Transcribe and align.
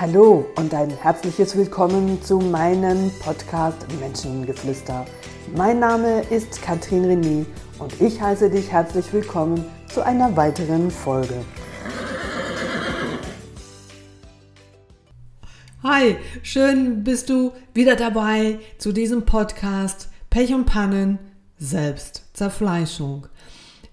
Hallo 0.00 0.44
und 0.56 0.74
ein 0.74 0.90
herzliches 0.90 1.56
Willkommen 1.56 2.22
zu 2.22 2.38
meinem 2.38 3.10
Podcast 3.20 3.86
Menschengeflüster. 4.00 5.06
Mein 5.56 5.78
Name 5.78 6.20
ist 6.30 6.60
Katrin 6.60 7.06
René 7.06 7.46
und 7.78 8.00
ich 8.02 8.20
heiße 8.20 8.50
dich 8.50 8.70
herzlich 8.70 9.10
willkommen 9.14 9.64
zu 9.92 10.04
einer 10.04 10.36
weiteren 10.36 10.90
Folge. 10.90 11.42
Hi, 15.82 16.16
schön 16.42 17.02
bist 17.02 17.30
du 17.30 17.52
wieder 17.72 17.96
dabei 17.96 18.58
zu 18.78 18.92
diesem 18.92 19.24
Podcast 19.24 20.10
Pech 20.28 20.52
und 20.52 20.66
Pannen, 20.66 21.18
Selbstzerfleischung. 21.64 23.26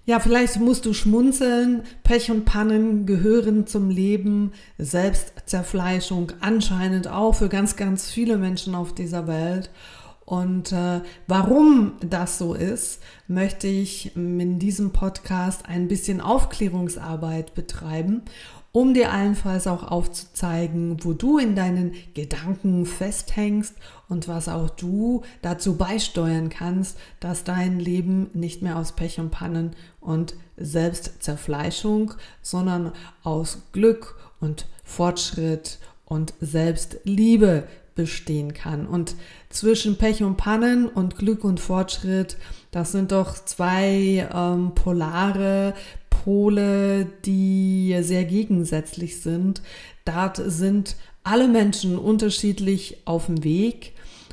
Ja, 0.04 0.18
vielleicht 0.18 0.58
musst 0.58 0.84
du 0.84 0.92
schmunzeln. 0.92 1.82
Pech 2.02 2.30
und 2.30 2.44
Pannen 2.44 3.06
gehören 3.06 3.66
zum 3.66 3.88
Leben. 3.88 4.52
Selbstzerfleischung 4.78 6.32
anscheinend 6.40 7.08
auch 7.08 7.36
für 7.36 7.48
ganz, 7.48 7.76
ganz 7.76 8.10
viele 8.10 8.36
Menschen 8.36 8.74
auf 8.74 8.94
dieser 8.94 9.26
Welt. 9.26 9.70
Und 10.24 10.72
äh, 10.72 11.00
warum 11.26 11.92
das 12.00 12.38
so 12.38 12.54
ist, 12.54 13.00
möchte 13.28 13.68
ich 13.68 14.16
in 14.16 14.58
diesem 14.58 14.92
Podcast 14.92 15.66
ein 15.66 15.88
bisschen 15.88 16.20
Aufklärungsarbeit 16.20 17.54
betreiben 17.54 18.22
um 18.72 18.94
dir 18.94 19.12
allenfalls 19.12 19.66
auch 19.66 19.82
aufzuzeigen, 19.84 21.04
wo 21.04 21.12
du 21.12 21.36
in 21.38 21.54
deinen 21.54 21.92
Gedanken 22.14 22.86
festhängst 22.86 23.74
und 24.08 24.28
was 24.28 24.48
auch 24.48 24.70
du 24.70 25.22
dazu 25.42 25.76
beisteuern 25.76 26.48
kannst, 26.48 26.98
dass 27.20 27.44
dein 27.44 27.78
Leben 27.78 28.30
nicht 28.32 28.62
mehr 28.62 28.78
aus 28.78 28.92
Pech 28.92 29.20
und 29.20 29.30
Pannen 29.30 29.76
und 30.00 30.34
Selbstzerfleischung, 30.56 32.14
sondern 32.40 32.92
aus 33.22 33.58
Glück 33.72 34.16
und 34.40 34.66
Fortschritt 34.84 35.78
und 36.06 36.32
Selbstliebe 36.40 37.64
bestehen 37.94 38.54
kann. 38.54 38.86
Und 38.86 39.16
zwischen 39.50 39.98
Pech 39.98 40.22
und 40.22 40.36
Pannen 40.36 40.88
und 40.88 41.16
Glück 41.16 41.44
und 41.44 41.60
Fortschritt, 41.60 42.38
das 42.70 42.92
sind 42.92 43.12
doch 43.12 43.34
zwei 43.44 44.28
ähm, 44.32 44.72
polare 44.74 45.74
Pole, 46.24 47.06
die 47.24 47.96
sehr 48.02 48.24
gegensätzlich 48.24 49.20
sind. 49.20 49.62
Dort 50.04 50.40
sind 50.44 50.96
alle 51.24 51.48
Menschen 51.48 51.98
unterschiedlich 51.98 52.98
auf 53.04 53.26
dem 53.26 53.44
Weg 53.44 53.92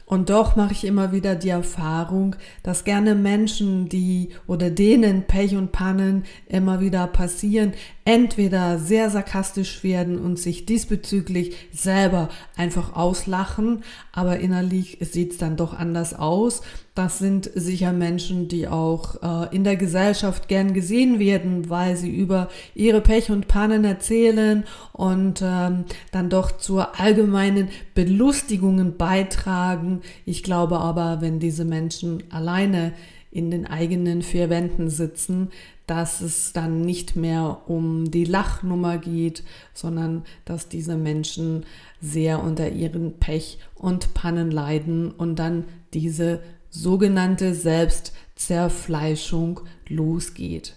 und 0.09 0.31
doch 0.31 0.55
mache 0.55 0.73
ich 0.73 0.85
immer 0.85 1.11
wieder 1.11 1.35
die 1.35 1.49
Erfahrung, 1.49 2.35
dass 2.63 2.83
gerne 2.83 3.13
Menschen, 3.13 3.89
die 3.89 4.29
oder 4.47 4.71
denen 4.71 5.27
Pech 5.27 5.55
und 5.55 5.71
Pannen 5.71 6.23
immer 6.47 6.81
wieder 6.81 7.05
passieren, 7.05 7.73
entweder 8.09 8.79
sehr 8.79 9.11
sarkastisch 9.11 9.83
werden 9.83 10.17
und 10.17 10.39
sich 10.39 10.65
diesbezüglich 10.65 11.55
selber 11.71 12.29
einfach 12.57 12.95
auslachen, 12.95 13.83
aber 14.11 14.39
innerlich 14.39 14.97
sieht 15.02 15.33
es 15.33 15.38
dann 15.38 15.57
doch 15.57 15.77
anders 15.77 16.17
aus. 16.17 16.63
Das 16.95 17.19
sind 17.19 17.52
sicher 17.53 17.93
Menschen, 17.93 18.47
die 18.47 18.67
auch 18.67 19.21
äh, 19.21 19.55
in 19.55 19.63
der 19.63 19.75
Gesellschaft 19.75 20.47
gern 20.47 20.73
gesehen 20.73 21.19
werden, 21.19 21.69
weil 21.69 21.95
sie 21.95 22.09
über 22.09 22.49
ihre 22.73 23.02
Pech 23.02 23.30
und 23.30 23.47
Pannen 23.47 23.85
erzählen 23.85 24.63
und 24.91 25.43
ähm, 25.43 25.85
dann 26.11 26.31
doch 26.31 26.57
zur 26.57 26.99
allgemeinen 26.99 27.67
Belustigungen 27.93 28.97
beitragen. 28.97 30.02
Ich 30.25 30.41
glaube 30.41 30.80
aber, 30.80 31.21
wenn 31.21 31.39
diese 31.39 31.63
Menschen 31.63 32.23
alleine 32.31 32.93
in 33.31 33.52
den 33.52 33.67
eigenen 33.67 34.23
vier 34.23 34.49
Wänden 34.49 34.89
sitzen, 34.89 35.49
dass 35.89 36.21
es 36.21 36.53
dann 36.53 36.81
nicht 36.81 37.15
mehr 37.15 37.61
um 37.65 38.11
die 38.11 38.25
Lachnummer 38.25 38.99
geht, 38.99 39.41
sondern 39.73 40.23
dass 40.45 40.69
diese 40.69 40.95
Menschen 40.95 41.65
sehr 41.99 42.43
unter 42.43 42.69
ihren 42.69 43.14
Pech 43.14 43.58
und 43.73 44.14
Pannen 44.14 44.52
leiden 44.52 45.09
und 45.09 45.37
dann 45.37 45.64
diese 45.95 46.41
sogenannte 46.69 47.55
Selbstzerfleischung 47.55 49.61
losgeht. 49.87 50.75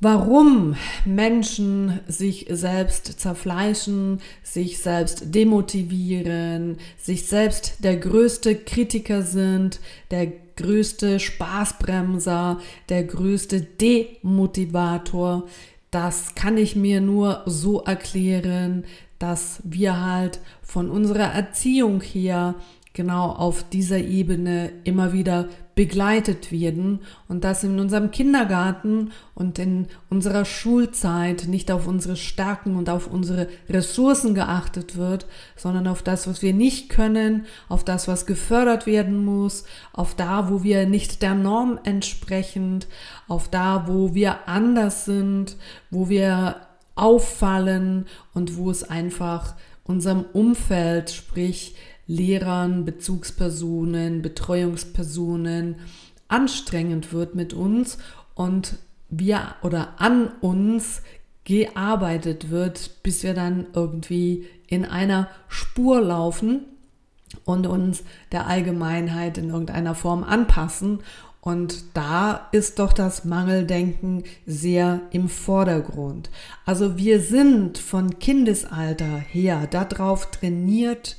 Warum 0.00 0.74
Menschen 1.04 2.00
sich 2.08 2.46
selbst 2.48 3.20
zerfleischen, 3.20 4.22
sich 4.42 4.78
selbst 4.78 5.34
demotivieren, 5.34 6.78
sich 6.96 7.26
selbst 7.26 7.84
der 7.84 7.98
größte 7.98 8.56
Kritiker 8.56 9.20
sind, 9.22 9.80
der 10.10 10.32
größte 10.56 11.20
Spaßbremser, 11.20 12.60
der 12.88 13.04
größte 13.04 13.60
Demotivator, 13.60 15.46
das 15.90 16.34
kann 16.34 16.56
ich 16.56 16.74
mir 16.74 17.00
nur 17.00 17.42
so 17.46 17.82
erklären, 17.82 18.84
dass 19.18 19.60
wir 19.64 20.04
halt 20.04 20.40
von 20.62 20.90
unserer 20.90 21.32
Erziehung 21.32 22.00
her 22.00 22.54
genau 22.92 23.30
auf 23.30 23.68
dieser 23.68 23.98
Ebene 23.98 24.72
immer 24.84 25.12
wieder 25.12 25.48
begleitet 25.74 26.52
werden 26.52 27.00
und 27.28 27.44
dass 27.44 27.64
in 27.64 27.80
unserem 27.80 28.10
Kindergarten 28.10 29.10
und 29.34 29.58
in 29.58 29.86
unserer 30.10 30.44
Schulzeit 30.44 31.46
nicht 31.48 31.70
auf 31.70 31.86
unsere 31.86 32.16
Stärken 32.16 32.76
und 32.76 32.90
auf 32.90 33.06
unsere 33.06 33.48
Ressourcen 33.70 34.34
geachtet 34.34 34.96
wird, 34.96 35.26
sondern 35.56 35.86
auf 35.86 36.02
das, 36.02 36.28
was 36.28 36.42
wir 36.42 36.52
nicht 36.52 36.90
können, 36.90 37.46
auf 37.68 37.84
das, 37.84 38.06
was 38.06 38.26
gefördert 38.26 38.86
werden 38.86 39.24
muss, 39.24 39.64
auf 39.92 40.14
da, 40.14 40.50
wo 40.50 40.62
wir 40.62 40.86
nicht 40.86 41.22
der 41.22 41.34
Norm 41.34 41.78
entsprechend, 41.84 42.86
auf 43.26 43.48
da, 43.48 43.84
wo 43.88 44.14
wir 44.14 44.48
anders 44.48 45.06
sind, 45.06 45.56
wo 45.90 46.10
wir 46.10 46.56
auffallen 46.94 48.06
und 48.34 48.56
wo 48.56 48.70
es 48.70 48.84
einfach 48.84 49.54
unserem 49.84 50.24
Umfeld, 50.32 51.10
sprich 51.10 51.74
Lehrern, 52.06 52.84
Bezugspersonen, 52.84 54.22
Betreuungspersonen 54.22 55.76
anstrengend 56.28 57.12
wird 57.12 57.34
mit 57.34 57.52
uns 57.52 57.98
und 58.34 58.78
wir 59.08 59.54
oder 59.62 60.00
an 60.00 60.28
uns 60.40 61.02
gearbeitet 61.44 62.50
wird, 62.50 63.02
bis 63.02 63.22
wir 63.22 63.34
dann 63.34 63.66
irgendwie 63.74 64.46
in 64.66 64.84
einer 64.84 65.28
Spur 65.48 66.00
laufen 66.00 66.62
und 67.44 67.66
uns 67.66 68.04
der 68.30 68.46
Allgemeinheit 68.46 69.38
in 69.38 69.50
irgendeiner 69.50 69.94
Form 69.94 70.24
anpassen. 70.24 71.00
Und 71.40 71.96
da 71.96 72.48
ist 72.52 72.78
doch 72.78 72.92
das 72.92 73.24
Mangeldenken 73.24 74.22
sehr 74.46 75.00
im 75.10 75.28
Vordergrund. 75.28 76.30
Also 76.64 76.96
wir 76.96 77.20
sind 77.20 77.78
von 77.78 78.20
Kindesalter 78.20 79.16
her 79.18 79.66
darauf 79.68 80.30
trainiert, 80.30 81.16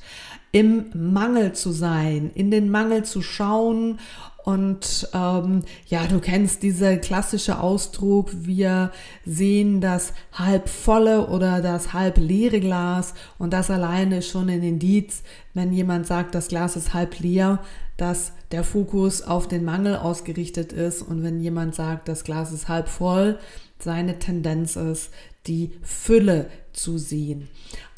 im 0.54 0.84
Mangel 0.94 1.52
zu 1.52 1.72
sein, 1.72 2.30
in 2.32 2.52
den 2.52 2.70
Mangel 2.70 3.04
zu 3.04 3.22
schauen. 3.22 3.98
Und 4.44 5.08
ähm, 5.12 5.62
ja, 5.88 6.06
du 6.06 6.20
kennst 6.20 6.62
dieser 6.62 6.96
klassische 6.98 7.58
Ausdruck, 7.58 8.30
wir 8.32 8.92
sehen 9.26 9.80
das 9.80 10.12
halb 10.32 10.68
volle 10.68 11.26
oder 11.26 11.60
das 11.60 11.92
halb 11.92 12.18
leere 12.18 12.60
Glas 12.60 13.14
und 13.38 13.52
das 13.52 13.68
alleine 13.68 14.18
ist 14.18 14.28
schon 14.28 14.48
ein 14.48 14.62
Indiz, 14.62 15.24
wenn 15.54 15.72
jemand 15.72 16.06
sagt, 16.06 16.36
das 16.36 16.48
Glas 16.48 16.76
ist 16.76 16.94
halb 16.94 17.18
leer, 17.18 17.58
dass 17.96 18.32
der 18.52 18.62
Fokus 18.62 19.22
auf 19.22 19.48
den 19.48 19.64
Mangel 19.64 19.96
ausgerichtet 19.96 20.72
ist 20.72 21.02
und 21.02 21.24
wenn 21.24 21.40
jemand 21.40 21.74
sagt, 21.74 22.06
das 22.06 22.22
Glas 22.22 22.52
ist 22.52 22.68
halb 22.68 22.88
voll, 22.88 23.38
seine 23.80 24.20
Tendenz 24.20 24.76
ist, 24.76 25.10
die 25.46 25.72
Fülle 25.82 26.46
zu 26.74 26.98
sehen. 26.98 27.48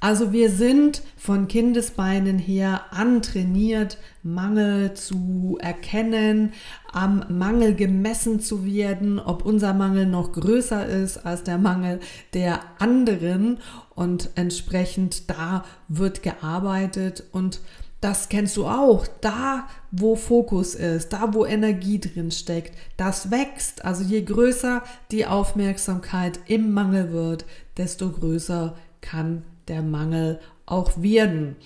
Also 0.01 0.33
wir 0.33 0.51
sind 0.51 1.03
von 1.17 1.49
Kindesbeinen 1.49 2.39
her 2.39 2.85
antrainiert, 2.93 3.99
Mangel 4.23 4.95
zu 4.95 5.59
erkennen, 5.61 6.53
am 6.93 7.25
Mangel 7.29 7.75
gemessen 7.75 8.41
zu 8.41 8.65
werden, 8.65 9.19
ob 9.19 9.45
unser 9.45 9.73
Mangel 9.73 10.07
noch 10.07 10.33
größer 10.33 10.87
ist 10.87 11.25
als 11.27 11.43
der 11.43 11.59
Mangel 11.59 12.01
der 12.35 12.61
anderen 12.79 13.59
und 13.95 14.31
entsprechend 14.35 15.31
da 15.31 15.65
wird 15.89 16.23
gearbeitet 16.23 17.25
und 17.33 17.61
das 18.01 18.29
kennst 18.29 18.57
du 18.57 18.67
auch. 18.67 19.07
Da, 19.21 19.69
wo 19.91 20.17
Fokus 20.17 20.75
ist, 20.75 21.13
da, 21.13 21.33
wo 21.33 21.45
Energie 21.45 21.99
drin 21.99 22.31
steckt, 22.31 22.77
das 22.97 23.31
wächst. 23.31 23.85
Also 23.85 24.05
je 24.05 24.23
größer 24.23 24.83
die 25.11 25.27
Aufmerksamkeit 25.27 26.39
im 26.47 26.73
Mangel 26.73 27.13
wird, 27.13 27.47
desto 27.77 28.11
größer 28.11 28.77
kann 29.01 29.45
der 29.69 29.83
Mangel 29.83 30.41
auch 30.67 31.01
werden. 31.01 31.57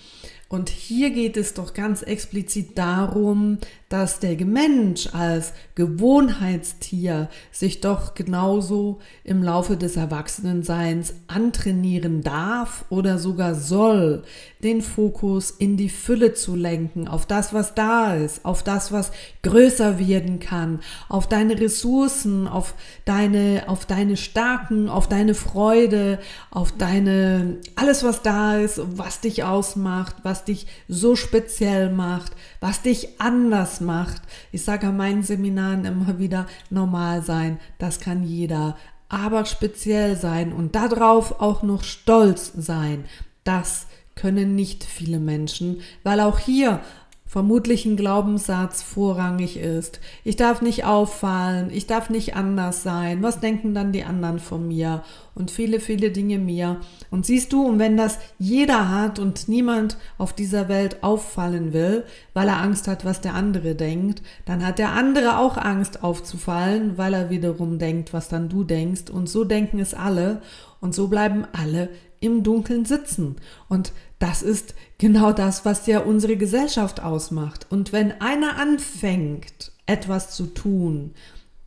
Und 0.51 0.67
hier 0.67 1.11
geht 1.11 1.37
es 1.37 1.53
doch 1.53 1.73
ganz 1.73 2.01
explizit 2.01 2.77
darum, 2.77 3.57
dass 3.87 4.19
der 4.19 4.37
Mensch 4.45 5.07
als 5.13 5.53
Gewohnheitstier 5.75 7.29
sich 7.51 7.79
doch 7.79 8.15
genauso 8.15 8.99
im 9.23 9.43
Laufe 9.43 9.77
des 9.77 9.95
Erwachsenenseins 9.95 11.13
antrainieren 11.27 12.21
darf 12.21 12.83
oder 12.89 13.17
sogar 13.17 13.55
soll, 13.55 14.23
den 14.61 14.81
Fokus 14.81 15.51
in 15.51 15.75
die 15.77 15.89
Fülle 15.89 16.33
zu 16.33 16.55
lenken, 16.55 17.07
auf 17.07 17.25
das, 17.25 17.53
was 17.53 17.73
da 17.73 18.15
ist, 18.15 18.43
auf 18.45 18.61
das, 18.61 18.91
was 18.91 19.11
größer 19.43 19.99
werden 19.99 20.39
kann, 20.39 20.79
auf 21.09 21.27
deine 21.27 21.59
Ressourcen, 21.59 22.47
auf 22.47 22.75
deine, 23.05 23.63
auf 23.67 23.85
deine 23.85 24.17
Starken, 24.17 24.89
auf 24.89 25.07
deine 25.07 25.33
Freude, 25.33 26.19
auf 26.49 26.71
deine, 26.71 27.57
alles, 27.75 28.03
was 28.03 28.21
da 28.21 28.57
ist, 28.57 28.81
was 28.97 29.21
dich 29.21 29.43
ausmacht, 29.43 30.17
was 30.23 30.40
dich 30.45 30.67
so 30.87 31.15
speziell 31.15 31.91
macht, 31.91 32.33
was 32.59 32.81
dich 32.81 33.19
anders 33.19 33.81
macht. 33.81 34.21
Ich 34.51 34.63
sage 34.63 34.87
an 34.87 34.97
meinen 34.97 35.23
Seminaren 35.23 35.85
immer 35.85 36.19
wieder, 36.19 36.47
normal 36.69 37.23
sein, 37.23 37.59
das 37.77 37.99
kann 37.99 38.23
jeder, 38.23 38.77
aber 39.09 39.45
speziell 39.45 40.15
sein 40.15 40.53
und 40.53 40.75
darauf 40.75 41.41
auch 41.41 41.63
noch 41.63 41.83
stolz 41.83 42.51
sein, 42.55 43.05
das 43.43 43.87
können 44.15 44.55
nicht 44.55 44.83
viele 44.83 45.19
Menschen, 45.19 45.81
weil 46.03 46.19
auch 46.19 46.39
hier 46.39 46.81
vermutlich 47.31 47.85
ein 47.85 47.95
Glaubenssatz 47.95 48.83
vorrangig 48.83 49.55
ist. 49.55 50.01
Ich 50.25 50.35
darf 50.35 50.61
nicht 50.61 50.83
auffallen, 50.83 51.69
ich 51.71 51.87
darf 51.87 52.09
nicht 52.09 52.35
anders 52.35 52.83
sein. 52.83 53.23
Was 53.23 53.39
denken 53.39 53.73
dann 53.73 53.93
die 53.93 54.03
anderen 54.03 54.39
von 54.39 54.67
mir? 54.67 55.01
Und 55.33 55.49
viele, 55.49 55.79
viele 55.79 56.11
Dinge 56.11 56.39
mehr. 56.39 56.81
Und 57.09 57.25
siehst 57.25 57.53
du, 57.53 57.65
und 57.65 57.79
wenn 57.79 57.95
das 57.95 58.19
jeder 58.37 58.89
hat 58.89 59.17
und 59.17 59.47
niemand 59.47 59.95
auf 60.17 60.33
dieser 60.33 60.67
Welt 60.67 61.03
auffallen 61.03 61.71
will, 61.71 62.03
weil 62.33 62.49
er 62.49 62.59
Angst 62.59 62.89
hat, 62.89 63.05
was 63.05 63.21
der 63.21 63.33
andere 63.33 63.75
denkt, 63.75 64.21
dann 64.43 64.65
hat 64.67 64.77
der 64.77 64.91
andere 64.91 65.37
auch 65.37 65.55
Angst 65.55 66.03
aufzufallen, 66.03 66.97
weil 66.97 67.13
er 67.13 67.29
wiederum 67.29 67.79
denkt, 67.79 68.11
was 68.11 68.27
dann 68.27 68.49
du 68.49 68.65
denkst. 68.65 69.09
Und 69.09 69.29
so 69.29 69.45
denken 69.45 69.79
es 69.79 69.93
alle. 69.93 70.41
Und 70.81 70.93
so 70.93 71.07
bleiben 71.07 71.45
alle 71.53 71.87
im 72.19 72.43
Dunkeln 72.43 72.83
sitzen. 72.83 73.37
Und 73.69 73.93
das 74.21 74.43
ist 74.43 74.75
genau 74.99 75.31
das, 75.31 75.65
was 75.65 75.87
ja 75.87 75.99
unsere 75.99 76.37
Gesellschaft 76.37 77.01
ausmacht. 77.01 77.65
Und 77.69 77.91
wenn 77.91 78.21
einer 78.21 78.57
anfängt, 78.57 79.71
etwas 79.87 80.35
zu 80.35 80.45
tun, 80.45 81.15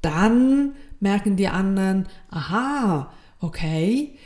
dann 0.00 0.74
merken 1.00 1.36
die 1.36 1.48
anderen, 1.48 2.06
aha, 2.30 3.12
okay, 3.40 4.16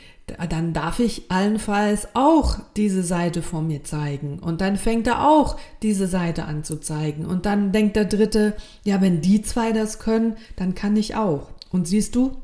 dann 0.49 0.73
darf 0.73 0.99
ich 0.99 1.31
allenfalls 1.31 2.09
auch 2.13 2.59
diese 2.77 3.01
Seite 3.01 3.41
von 3.41 3.65
mir 3.65 3.83
zeigen. 3.83 4.37
Und 4.37 4.61
dann 4.61 4.77
fängt 4.77 5.07
er 5.07 5.27
auch 5.27 5.57
diese 5.81 6.05
Seite 6.05 6.45
an 6.45 6.63
zu 6.63 6.77
zeigen. 6.79 7.25
Und 7.25 7.47
dann 7.47 7.71
denkt 7.71 7.95
der 7.95 8.05
Dritte, 8.05 8.55
ja, 8.83 9.01
wenn 9.01 9.21
die 9.21 9.41
zwei 9.41 9.71
das 9.71 9.97
können, 9.97 10.37
dann 10.55 10.75
kann 10.75 10.95
ich 10.95 11.15
auch. 11.15 11.49
Und 11.71 11.87
siehst 11.87 12.15
du, 12.15 12.37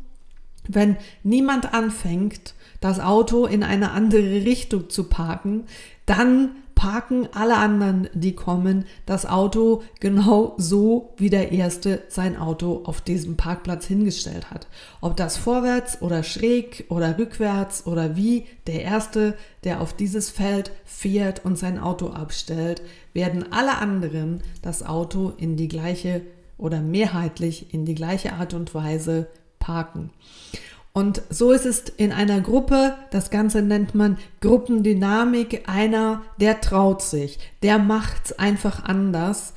wenn 0.67 0.97
niemand 1.23 1.73
anfängt, 1.73 2.53
das 2.81 3.00
Auto 3.00 3.45
in 3.45 3.63
eine 3.63 3.91
andere 3.91 4.45
Richtung 4.45 4.89
zu 4.89 5.06
parken, 5.06 5.63
dann 6.06 6.51
parken 6.75 7.29
alle 7.33 7.56
anderen, 7.56 8.09
die 8.13 8.35
kommen, 8.35 8.85
das 9.06 9.25
Auto 9.25 9.81
genau 10.01 10.53
so, 10.57 11.13
wie 11.17 11.29
der 11.29 11.51
erste 11.51 12.03
sein 12.09 12.38
Auto 12.38 12.81
auf 12.83 13.01
diesem 13.01 13.38
Parkplatz 13.38 13.85
hingestellt 13.88 14.51
hat. 14.51 14.67
Ob 15.01 15.15
das 15.15 15.38
vorwärts 15.38 16.01
oder 16.01 16.21
schräg 16.21 16.85
oder 16.89 17.18
rückwärts 17.18 17.88
oder 17.88 18.18
wie 18.18 18.45
der 18.68 18.83
erste, 18.83 19.35
der 19.63 19.81
auf 19.81 19.94
dieses 19.94 20.29
Feld 20.29 20.71
fährt 20.83 21.44
und 21.45 21.57
sein 21.57 21.79
Auto 21.79 22.09
abstellt, 22.09 22.81
werden 23.13 23.51
alle 23.51 23.77
anderen 23.77 24.44
das 24.61 24.85
Auto 24.85 25.33
in 25.38 25.56
die 25.56 25.69
gleiche 25.69 26.21
oder 26.57 26.81
mehrheitlich 26.81 27.73
in 27.73 27.85
die 27.85 27.95
gleiche 27.95 28.33
Art 28.33 28.53
und 28.53 28.75
Weise 28.75 29.27
parken. 29.65 30.12
Und 30.94 31.23
so 31.29 31.51
ist 31.51 31.65
es 31.65 31.79
in 31.97 32.13
einer 32.13 32.39
Gruppe, 32.39 32.95
das 33.12 33.29
Ganze 33.29 33.62
nennt 33.62 33.95
man 33.95 34.17
Gruppendynamik, 34.39 35.67
einer, 35.67 36.21
der 36.39 36.62
traut 36.62 37.01
sich, 37.01 37.39
der 37.63 37.79
macht's 37.79 38.31
einfach 38.31 38.85
anders, 38.85 39.53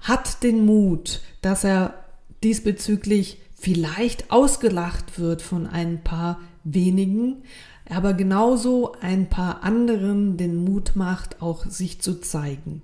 hat 0.00 0.42
den 0.42 0.64
Mut, 0.64 1.20
dass 1.42 1.62
er 1.62 1.94
diesbezüglich 2.42 3.38
vielleicht 3.54 4.32
ausgelacht 4.32 5.20
wird 5.20 5.42
von 5.42 5.66
ein 5.66 6.02
paar 6.02 6.40
wenigen, 6.64 7.42
aber 7.88 8.14
genauso 8.14 8.94
ein 9.00 9.28
paar 9.28 9.62
anderen 9.62 10.38
den 10.38 10.64
Mut 10.64 10.92
macht, 10.96 11.42
auch 11.42 11.66
sich 11.66 12.00
zu 12.00 12.20
zeigen. 12.20 12.82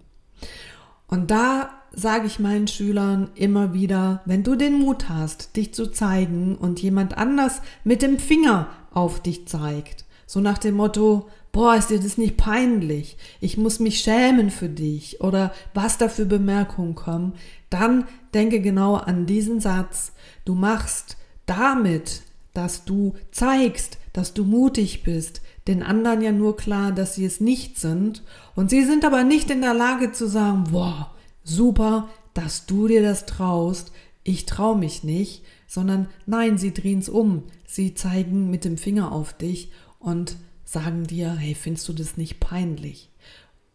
Und 1.08 1.30
da 1.30 1.70
sage 1.96 2.26
ich 2.26 2.38
meinen 2.38 2.68
Schülern 2.68 3.30
immer 3.34 3.72
wieder, 3.72 4.20
wenn 4.26 4.42
du 4.42 4.54
den 4.54 4.74
Mut 4.74 5.08
hast, 5.08 5.56
dich 5.56 5.72
zu 5.74 5.90
zeigen 5.90 6.54
und 6.54 6.80
jemand 6.80 7.16
anders 7.16 7.62
mit 7.84 8.02
dem 8.02 8.18
Finger 8.18 8.68
auf 8.92 9.20
dich 9.20 9.48
zeigt, 9.48 10.04
so 10.26 10.40
nach 10.40 10.58
dem 10.58 10.74
Motto, 10.74 11.28
boah, 11.52 11.74
ist 11.74 11.88
dir 11.88 11.98
das 11.98 12.18
nicht 12.18 12.36
peinlich, 12.36 13.16
ich 13.40 13.56
muss 13.56 13.80
mich 13.80 14.00
schämen 14.00 14.50
für 14.50 14.68
dich 14.68 15.22
oder 15.22 15.52
was 15.72 15.96
da 15.96 16.08
für 16.10 16.26
Bemerkungen 16.26 16.94
kommen, 16.94 17.32
dann 17.70 18.04
denke 18.34 18.60
genau 18.60 18.94
an 18.94 19.24
diesen 19.24 19.60
Satz, 19.60 20.12
du 20.44 20.54
machst 20.54 21.16
damit, 21.46 22.22
dass 22.52 22.84
du 22.84 23.14
zeigst, 23.32 23.98
dass 24.12 24.34
du 24.34 24.44
mutig 24.44 25.02
bist, 25.02 25.40
den 25.66 25.82
anderen 25.82 26.20
ja 26.20 26.32
nur 26.32 26.56
klar, 26.56 26.92
dass 26.92 27.14
sie 27.14 27.24
es 27.24 27.40
nicht 27.40 27.78
sind. 27.78 28.22
Und 28.54 28.70
sie 28.70 28.84
sind 28.84 29.04
aber 29.04 29.24
nicht 29.24 29.50
in 29.50 29.60
der 29.60 29.74
Lage 29.74 30.12
zu 30.12 30.26
sagen, 30.26 30.64
boah, 30.70 31.10
super, 31.46 32.08
dass 32.34 32.66
du 32.66 32.88
dir 32.88 33.02
das 33.02 33.26
traust, 33.26 33.92
ich 34.24 34.44
traue 34.46 34.76
mich 34.76 35.04
nicht, 35.04 35.44
sondern 35.66 36.08
nein, 36.26 36.58
sie 36.58 36.74
drehen 36.74 36.98
es 36.98 37.08
um. 37.08 37.44
Sie 37.66 37.94
zeigen 37.94 38.50
mit 38.50 38.64
dem 38.64 38.76
Finger 38.76 39.12
auf 39.12 39.32
dich 39.32 39.70
und 39.98 40.36
sagen 40.64 41.04
dir, 41.04 41.32
hey, 41.32 41.54
findest 41.54 41.88
du 41.88 41.92
das 41.92 42.16
nicht 42.16 42.40
peinlich? 42.40 43.10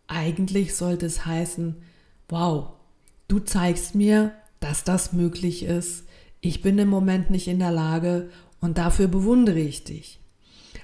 Eigentlich 0.08 0.76
sollte 0.76 1.06
es 1.06 1.26
heißen, 1.26 1.78
wow, 2.28 2.74
du 3.28 3.40
zeigst 3.40 3.96
mir, 3.96 4.34
dass 4.60 4.84
das 4.84 5.14
möglich 5.14 5.64
ist. 5.64 6.06
Ich 6.42 6.62
bin 6.62 6.78
im 6.80 6.90
Moment 6.90 7.30
nicht 7.30 7.48
in 7.48 7.60
der 7.60 7.72
Lage 7.72 8.30
und 8.60 8.78
dafür 8.78 9.08
bewundere 9.08 9.60
ich 9.60 9.86
dich. 9.86 10.20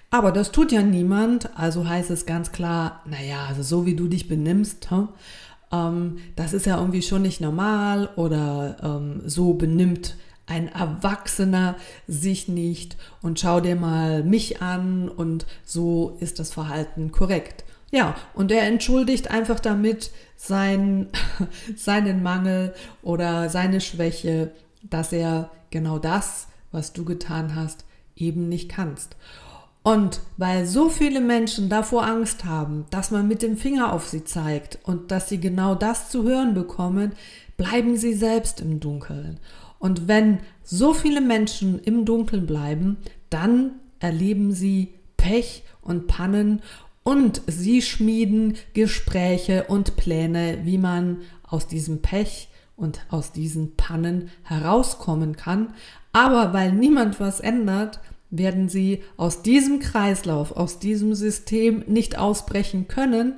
Aber 0.10 0.32
das 0.32 0.52
tut 0.54 0.72
ja 0.72 0.82
niemand, 0.82 1.58
also 1.58 1.88
heißt 1.88 2.10
es 2.12 2.26
ganz 2.26 2.54
klar, 2.54 3.04
naja, 3.06 3.46
also 3.48 3.64
so 3.64 3.86
wie 3.86 3.96
du 3.96 4.08
dich 4.08 4.30
benimmst, 4.30 4.90
ähm, 5.72 6.18
das 6.36 6.54
ist 6.54 6.66
ja 6.66 6.78
irgendwie 6.78 7.02
schon 7.02 7.22
nicht 7.22 7.42
normal 7.42 8.10
oder 8.16 8.78
ähm, 8.84 9.22
so 9.26 9.54
benimmt 9.54 10.16
ein 10.48 10.70
Erwachsener 10.70 11.76
sich 12.08 12.48
nicht 12.48 12.96
und 13.22 13.40
schau 13.40 13.60
dir 13.60 13.76
mal 13.76 14.24
mich 14.24 14.62
an 14.62 15.10
und 15.10 15.46
so 15.66 16.18
ist 16.22 16.40
das 16.40 16.54
Verhalten 16.54 17.12
korrekt. 17.12 17.66
Ja, 17.92 18.16
und 18.34 18.52
er 18.52 18.64
entschuldigt 18.64 19.30
einfach 19.30 19.60
damit 19.60 20.12
sein, 20.36 21.08
seinen 21.76 22.24
Mangel 22.24 22.74
oder 23.02 23.50
seine 23.50 23.82
Schwäche, 23.82 24.52
dass 24.84 25.14
er 25.14 25.52
genau 25.70 26.00
das, 26.00 26.48
was 26.72 26.94
du 26.94 27.06
getan 27.06 27.56
hast, 27.56 27.86
eben 28.16 28.50
nicht 28.50 28.70
kannst. 28.70 29.16
Und 29.88 30.20
weil 30.36 30.66
so 30.66 30.90
viele 30.90 31.22
Menschen 31.22 31.70
davor 31.70 32.06
Angst 32.06 32.44
haben, 32.44 32.84
dass 32.90 33.10
man 33.10 33.26
mit 33.26 33.42
dem 33.42 33.56
Finger 33.56 33.94
auf 33.94 34.06
sie 34.06 34.26
zeigt 34.26 34.80
und 34.84 35.12
dass 35.12 35.30
sie 35.30 35.40
genau 35.40 35.76
das 35.76 36.10
zu 36.10 36.24
hören 36.24 36.54
bekommen, 36.54 37.14
bleiben 37.56 37.96
sie 37.96 38.14
selbst 38.14 38.60
im 38.60 38.82
Dunkeln. 38.82 39.40
Und 39.80 40.10
wenn 40.10 40.40
so 40.62 40.94
viele 40.94 41.22
Menschen 41.22 41.80
im 41.80 42.04
Dunkeln 42.04 42.46
bleiben, 42.46 42.98
dann 43.30 43.76
erleben 44.00 44.52
sie 44.52 44.94
Pech 45.16 45.64
und 45.80 46.08
Pannen 46.08 46.62
und 47.04 47.42
sie 47.48 47.82
schmieden 47.82 48.58
Gespräche 48.74 49.68
und 49.70 49.96
Pläne, 49.96 50.66
wie 50.66 50.80
man 50.80 51.20
aus 51.44 51.66
diesem 51.66 52.02
Pech 52.02 52.50
und 52.76 53.06
aus 53.10 53.32
diesen 53.32 53.78
Pannen 53.78 54.32
herauskommen 54.44 55.38
kann. 55.38 55.74
Aber 56.12 56.52
weil 56.52 56.74
niemand 56.74 57.22
was 57.22 57.40
ändert, 57.40 58.02
werden 58.30 58.70
sie 58.70 59.04
aus 59.16 59.42
diesem 59.42 59.80
Kreislauf, 59.80 60.52
aus 60.52 60.80
diesem 60.80 61.14
System 61.16 61.84
nicht 61.88 62.18
ausbrechen 62.18 62.88
können 62.88 63.34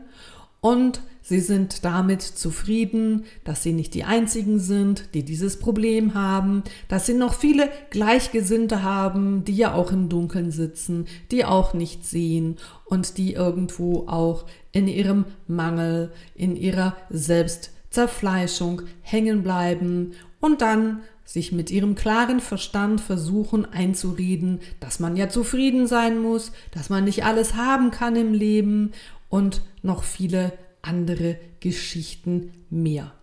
und 0.62 1.01
sie 1.22 1.39
sind 1.39 1.86
damit 1.86 2.22
zufrieden, 2.22 3.25
dass 3.43 3.63
sie 3.63 3.72
nicht 3.72 3.93
die 3.93 4.03
einzigen 4.03 4.60
sind, 4.60 5.13
die 5.13 5.24
dieses 5.24 5.60
Problem 5.60 6.15
haben, 6.15 6.63
dass 6.88 7.05
sie 7.05 7.13
noch 7.13 7.34
viele 7.34 7.69
Gleichgesinnte 7.91 8.84
haben, 8.84 9.46
die 9.46 9.55
ja 9.55 9.74
auch 9.74 9.91
im 9.91 10.10
Dunkeln 10.10 10.51
sitzen, 10.51 11.05
die 11.31 11.46
auch 11.46 11.74
nicht 11.74 12.05
sehen 12.05 12.58
und 12.86 13.17
die 13.17 13.34
irgendwo 13.34 14.08
auch 14.08 14.46
in 14.72 14.88
ihrem 14.88 15.25
Mangel, 15.48 16.12
in 16.36 16.55
ihrer 16.55 16.96
Selbstzerfleischung 17.10 18.81
hängen 19.01 19.43
bleiben 19.43 20.13
und 20.41 20.62
dann 20.62 21.01
sich 21.30 21.52
mit 21.52 21.70
ihrem 21.70 21.94
klaren 21.94 22.40
Verstand 22.40 23.02
versuchen 23.02 23.64
einzureden, 23.72 24.62
dass 24.80 25.00
man 25.00 25.16
ja 25.16 25.30
zufrieden 25.30 25.86
sein 25.86 26.18
muss, 26.18 26.52
dass 26.72 26.90
man 26.90 27.04
nicht 27.04 27.24
alles 27.24 27.54
haben 27.54 27.92
kann 27.92 28.16
im 28.16 28.34
Leben 28.34 28.94
und 29.30 29.62
noch 29.84 30.02
viele 30.02 30.54
andere 30.82 31.38
Geschichten 31.60 32.52
mehr. 32.72 33.14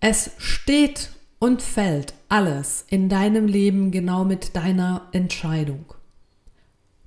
Es 0.00 0.32
steht 0.36 1.08
und 1.38 1.62
fällt 1.62 2.12
alles 2.28 2.84
in 2.90 3.08
deinem 3.08 3.46
Leben 3.46 3.90
genau 3.90 4.26
mit 4.26 4.56
deiner 4.56 5.08
Entscheidung. 5.12 5.86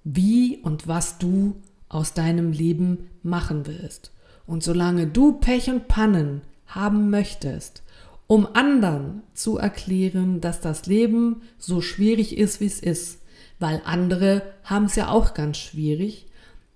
Wie 0.04 0.58
und 0.58 0.88
was 0.88 1.20
du 1.20 1.56
aus 1.88 2.16
deinem 2.16 2.52
Leben 2.52 3.12
machen 3.22 3.68
willst. 3.68 4.12
Und 4.48 4.64
solange 4.64 5.06
du 5.06 5.34
Pech 5.34 5.70
und 5.70 5.88
Pannen 5.88 6.42
haben 6.66 7.12
möchtest, 7.12 7.84
um 8.30 8.48
anderen 8.54 9.24
zu 9.34 9.58
erklären, 9.58 10.40
dass 10.40 10.62
das 10.62 10.86
Leben 10.86 11.42
so 11.58 11.82
schwierig 11.82 12.38
ist, 12.38 12.62
wie 12.62 12.68
es 12.68 12.80
ist, 12.80 13.22
weil 13.58 13.82
andere 13.86 14.44
haben 14.64 14.86
es 14.86 14.96
ja 14.96 15.10
auch 15.10 15.34
ganz 15.34 15.58
schwierig, 15.58 16.28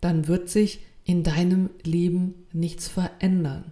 dann 0.01 0.27
wird 0.27 0.49
sich 0.49 0.79
in 1.05 1.21
deinem 1.21 1.69
Leben 1.83 2.33
nichts 2.53 2.87
verändern. 2.87 3.65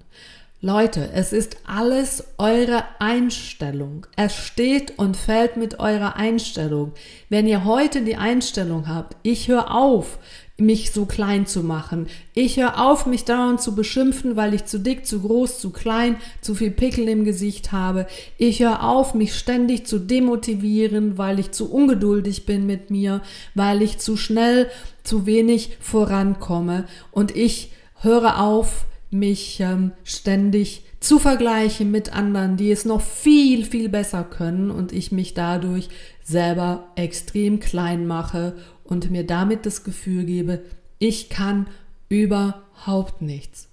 Leute, 0.64 1.10
es 1.16 1.34
ist 1.34 1.58
alles 1.66 2.24
eure 2.38 2.84
Einstellung. 3.00 4.06
Es 4.16 4.36
steht 4.36 5.00
und 5.00 5.18
fällt 5.18 5.58
mit 5.58 5.80
eurer 5.80 6.18
Einstellung. 6.18 6.92
Wenn 7.30 7.48
ihr 7.48 7.66
heute 7.66 8.04
die 8.04 8.16
Einstellung 8.16 8.88
habt, 8.88 9.18
ich 9.24 9.48
höre 9.48 9.74
auf, 9.74 10.20
mich 10.62 10.91
so 10.91 11.06
klein 11.06 11.46
zu 11.46 11.63
machen. 11.63 12.08
Ich 12.34 12.58
höre 12.58 12.82
auf, 12.82 13.06
mich 13.06 13.25
dauernd 13.25 13.62
zu 13.62 13.75
beschimpfen, 13.75 14.36
weil 14.36 14.53
ich 14.53 14.65
zu 14.65 14.80
dick, 14.80 15.06
zu 15.06 15.22
groß, 15.22 15.60
zu 15.60 15.72
klein, 15.72 16.18
zu 16.39 16.56
viel 16.56 16.72
Pickel 16.72 17.10
im 17.10 17.25
Gesicht 17.25 17.72
habe. 17.72 18.08
Ich 18.38 18.62
höre 18.62 18.84
auf, 18.84 19.13
mich 19.13 19.36
ständig 19.36 19.86
zu 19.86 20.00
demotivieren, 20.00 21.18
weil 21.18 21.39
ich 21.39 21.51
zu 21.51 21.72
ungeduldig 21.72 22.46
bin 22.46 22.65
mit 22.65 22.91
mir, 22.91 23.22
weil 23.56 23.82
ich 23.82 23.98
zu 23.98 24.15
schnell, 24.15 24.70
zu 25.03 25.25
wenig 25.25 25.77
vorankomme. 25.82 26.86
Und 27.12 27.36
ich 27.36 27.72
höre 28.01 28.39
auf, 28.39 28.86
mich 29.10 29.60
ähm, 29.60 29.91
ständig 30.06 30.84
zu 31.01 31.20
vergleichen 31.20 31.91
mit 31.91 32.15
anderen, 32.15 32.56
die 32.56 32.72
es 32.72 32.86
noch 32.86 33.01
viel, 33.01 33.65
viel 33.65 33.89
besser 33.89 34.24
können 34.24 34.72
und 34.72 34.94
ich 34.94 35.12
mich 35.12 35.34
dadurch 35.34 35.89
selber 36.24 36.88
extrem 36.96 37.60
klein 37.60 38.08
mache 38.08 38.53
und 38.91 39.10
mir 39.10 39.25
damit 39.25 39.65
das 39.65 39.86
Gefühl 39.86 40.25
gebe, 40.25 40.65
ich 41.00 41.29
kann 41.29 41.67
überhaupt 42.10 43.21
nichts. 43.21 43.69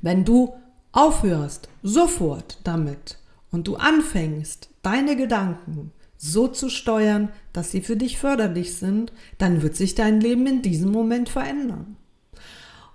Wenn 0.00 0.24
du 0.24 0.54
aufhörst 0.92 1.68
sofort 1.82 2.60
damit 2.62 3.18
und 3.50 3.66
du 3.66 3.74
anfängst, 3.74 4.70
deine 4.82 5.16
Gedanken 5.16 5.90
so 6.16 6.46
zu 6.46 6.68
steuern, 6.68 7.30
dass 7.52 7.72
sie 7.72 7.80
für 7.80 7.96
dich 7.96 8.18
förderlich 8.18 8.76
sind, 8.76 9.12
dann 9.36 9.62
wird 9.62 9.74
sich 9.74 9.96
dein 9.96 10.20
Leben 10.20 10.46
in 10.46 10.62
diesem 10.62 10.92
Moment 10.92 11.28
verändern. 11.28 11.96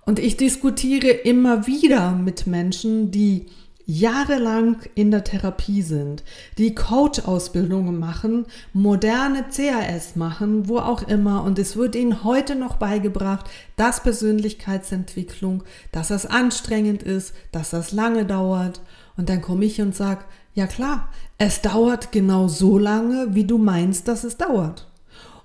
Und 0.06 0.18
ich 0.18 0.38
diskutiere 0.38 1.08
immer 1.08 1.66
wieder 1.66 2.12
mit 2.12 2.46
Menschen, 2.46 3.10
die 3.10 3.46
jahrelang 3.86 4.78
in 4.94 5.10
der 5.10 5.24
Therapie 5.24 5.82
sind, 5.82 6.24
die 6.58 6.74
Coach-Ausbildungen 6.74 7.98
machen, 7.98 8.46
moderne 8.72 9.44
CAS 9.44 10.16
machen, 10.16 10.68
wo 10.68 10.78
auch 10.78 11.02
immer. 11.02 11.44
Und 11.44 11.58
es 11.58 11.76
wird 11.76 11.94
ihnen 11.94 12.24
heute 12.24 12.54
noch 12.54 12.76
beigebracht, 12.76 13.46
dass 13.76 14.02
Persönlichkeitsentwicklung, 14.02 15.64
dass 15.92 16.08
das 16.08 16.26
anstrengend 16.26 17.02
ist, 17.02 17.34
dass 17.52 17.70
das 17.70 17.92
lange 17.92 18.24
dauert. 18.24 18.80
Und 19.16 19.28
dann 19.28 19.42
komme 19.42 19.64
ich 19.64 19.80
und 19.80 19.94
sage, 19.94 20.24
ja 20.54 20.66
klar, 20.66 21.08
es 21.38 21.60
dauert 21.60 22.12
genau 22.12 22.48
so 22.48 22.78
lange, 22.78 23.34
wie 23.34 23.44
du 23.44 23.58
meinst, 23.58 24.08
dass 24.08 24.24
es 24.24 24.36
dauert. 24.36 24.88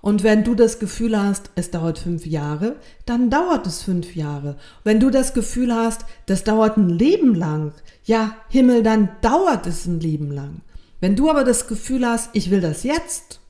Und 0.02 0.24
wenn 0.24 0.44
du 0.44 0.56
das 0.56 0.80
Gefühl 0.80 1.20
hast, 1.20 1.52
es 1.56 1.72
dauert 1.72 2.00
fünf 2.00 2.26
Jahre, 2.26 2.78
dann 3.06 3.30
dauert 3.30 3.68
es 3.68 3.84
fünf 3.84 4.16
Jahre. 4.16 4.56
Wenn 4.84 5.00
du 5.00 5.10
das 5.10 5.34
Gefühl 5.34 5.74
hast, 5.74 6.06
das 6.26 6.44
dauert 6.44 6.78
ein 6.78 6.90
Leben 6.90 7.36
lang, 7.36 7.74
ja, 8.06 8.36
Himmel, 8.48 8.82
dann 8.84 9.10
dauert 9.22 9.68
es 9.68 9.86
ein 9.86 10.00
Leben 10.00 10.32
lang. 10.32 10.62
Wenn 11.02 11.16
du 11.16 11.30
aber 11.30 11.44
das 11.44 11.68
Gefühl 11.68 12.06
hast, 12.06 12.30
ich 12.34 12.50
will 12.50 12.62
das 12.62 12.84
jetzt 12.84 13.42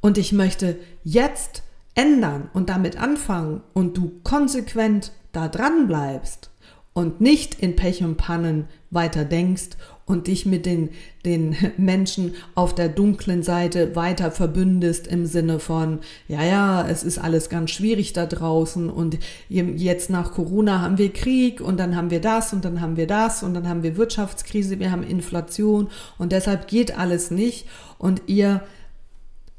und 0.00 0.18
ich 0.18 0.32
möchte 0.32 0.76
jetzt 1.02 1.62
ändern 1.94 2.48
und 2.52 2.68
damit 2.68 2.96
anfangen 2.96 3.62
und 3.72 3.96
du 3.96 4.20
konsequent 4.22 5.12
da 5.32 5.48
dran 5.48 5.88
bleibst 5.88 6.50
und 6.98 7.20
nicht 7.20 7.54
in 7.54 7.76
Pech 7.76 8.02
und 8.02 8.16
Pannen 8.16 8.64
weiter 8.90 9.24
denkst 9.24 9.76
und 10.04 10.26
dich 10.26 10.46
mit 10.46 10.66
den, 10.66 10.88
den 11.24 11.54
Menschen 11.76 12.34
auf 12.56 12.74
der 12.74 12.88
dunklen 12.88 13.44
Seite 13.44 13.94
weiter 13.94 14.32
verbündest 14.32 15.06
im 15.06 15.24
Sinne 15.24 15.60
von, 15.60 16.00
ja, 16.26 16.42
ja, 16.42 16.88
es 16.88 17.04
ist 17.04 17.18
alles 17.18 17.50
ganz 17.50 17.70
schwierig 17.70 18.14
da 18.14 18.26
draußen 18.26 18.90
und 18.90 19.18
jetzt 19.48 20.10
nach 20.10 20.32
Corona 20.32 20.80
haben 20.80 20.98
wir 20.98 21.12
Krieg 21.12 21.60
und 21.60 21.78
dann 21.78 21.94
haben 21.94 22.10
wir 22.10 22.20
das 22.20 22.52
und 22.52 22.64
dann 22.64 22.80
haben 22.80 22.96
wir 22.96 23.06
das 23.06 23.44
und 23.44 23.54
dann 23.54 23.68
haben 23.68 23.84
wir 23.84 23.96
Wirtschaftskrise, 23.96 24.80
wir 24.80 24.90
haben 24.90 25.04
Inflation 25.04 25.86
und 26.18 26.32
deshalb 26.32 26.66
geht 26.66 26.98
alles 26.98 27.30
nicht 27.30 27.68
und 27.98 28.22
ihr 28.26 28.62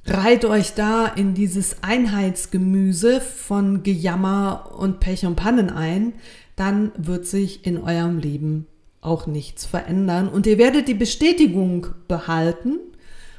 reiht 0.05 0.43
euch 0.43 0.74
da 0.74 1.05
in 1.05 1.36
dieses 1.36 1.77
Einheitsgemüse 1.84 3.22
von 3.22 3.81
Gejammer 3.84 4.72
und 4.77 5.00
Pech 5.00 5.25
und 5.25 5.38
Pannen 5.38 5.69
ein, 5.69 6.12
dann 6.59 6.91
wird 6.97 7.25
sich 7.25 7.65
in 7.65 7.81
eurem 7.81 8.17
Leben 8.17 8.67
auch 9.01 9.27
nichts 9.27 9.65
verändern. 9.65 10.27
Und 10.27 10.45
ihr 10.45 10.57
werdet 10.57 10.87
die 10.87 10.93
Bestätigung 10.93 11.87
behalten 12.07 12.79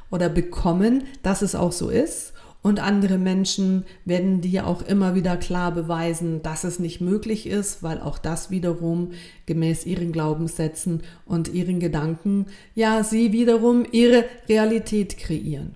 oder 0.09 0.27
bekommen, 0.27 1.03
dass 1.21 1.41
es 1.41 1.53
auch 1.53 1.71
so 1.71 1.89
ist. 1.89 2.33
Und 2.63 2.79
andere 2.79 3.17
Menschen 3.17 3.85
werden 4.05 4.41
dir 4.41 4.67
auch 4.67 4.83
immer 4.83 5.15
wieder 5.15 5.35
klar 5.37 5.71
beweisen, 5.71 6.43
dass 6.43 6.63
es 6.63 6.77
nicht 6.77 7.01
möglich 7.01 7.47
ist, 7.47 7.81
weil 7.81 7.99
auch 7.99 8.19
das 8.19 8.51
wiederum 8.51 9.11
gemäß 9.47 9.85
ihren 9.85 10.11
Glaubenssätzen 10.11 11.01
und 11.25 11.47
ihren 11.47 11.79
Gedanken, 11.79 12.45
ja, 12.75 13.03
sie 13.03 13.31
wiederum 13.31 13.85
ihre 13.91 14.25
Realität 14.47 15.17
kreieren. 15.17 15.73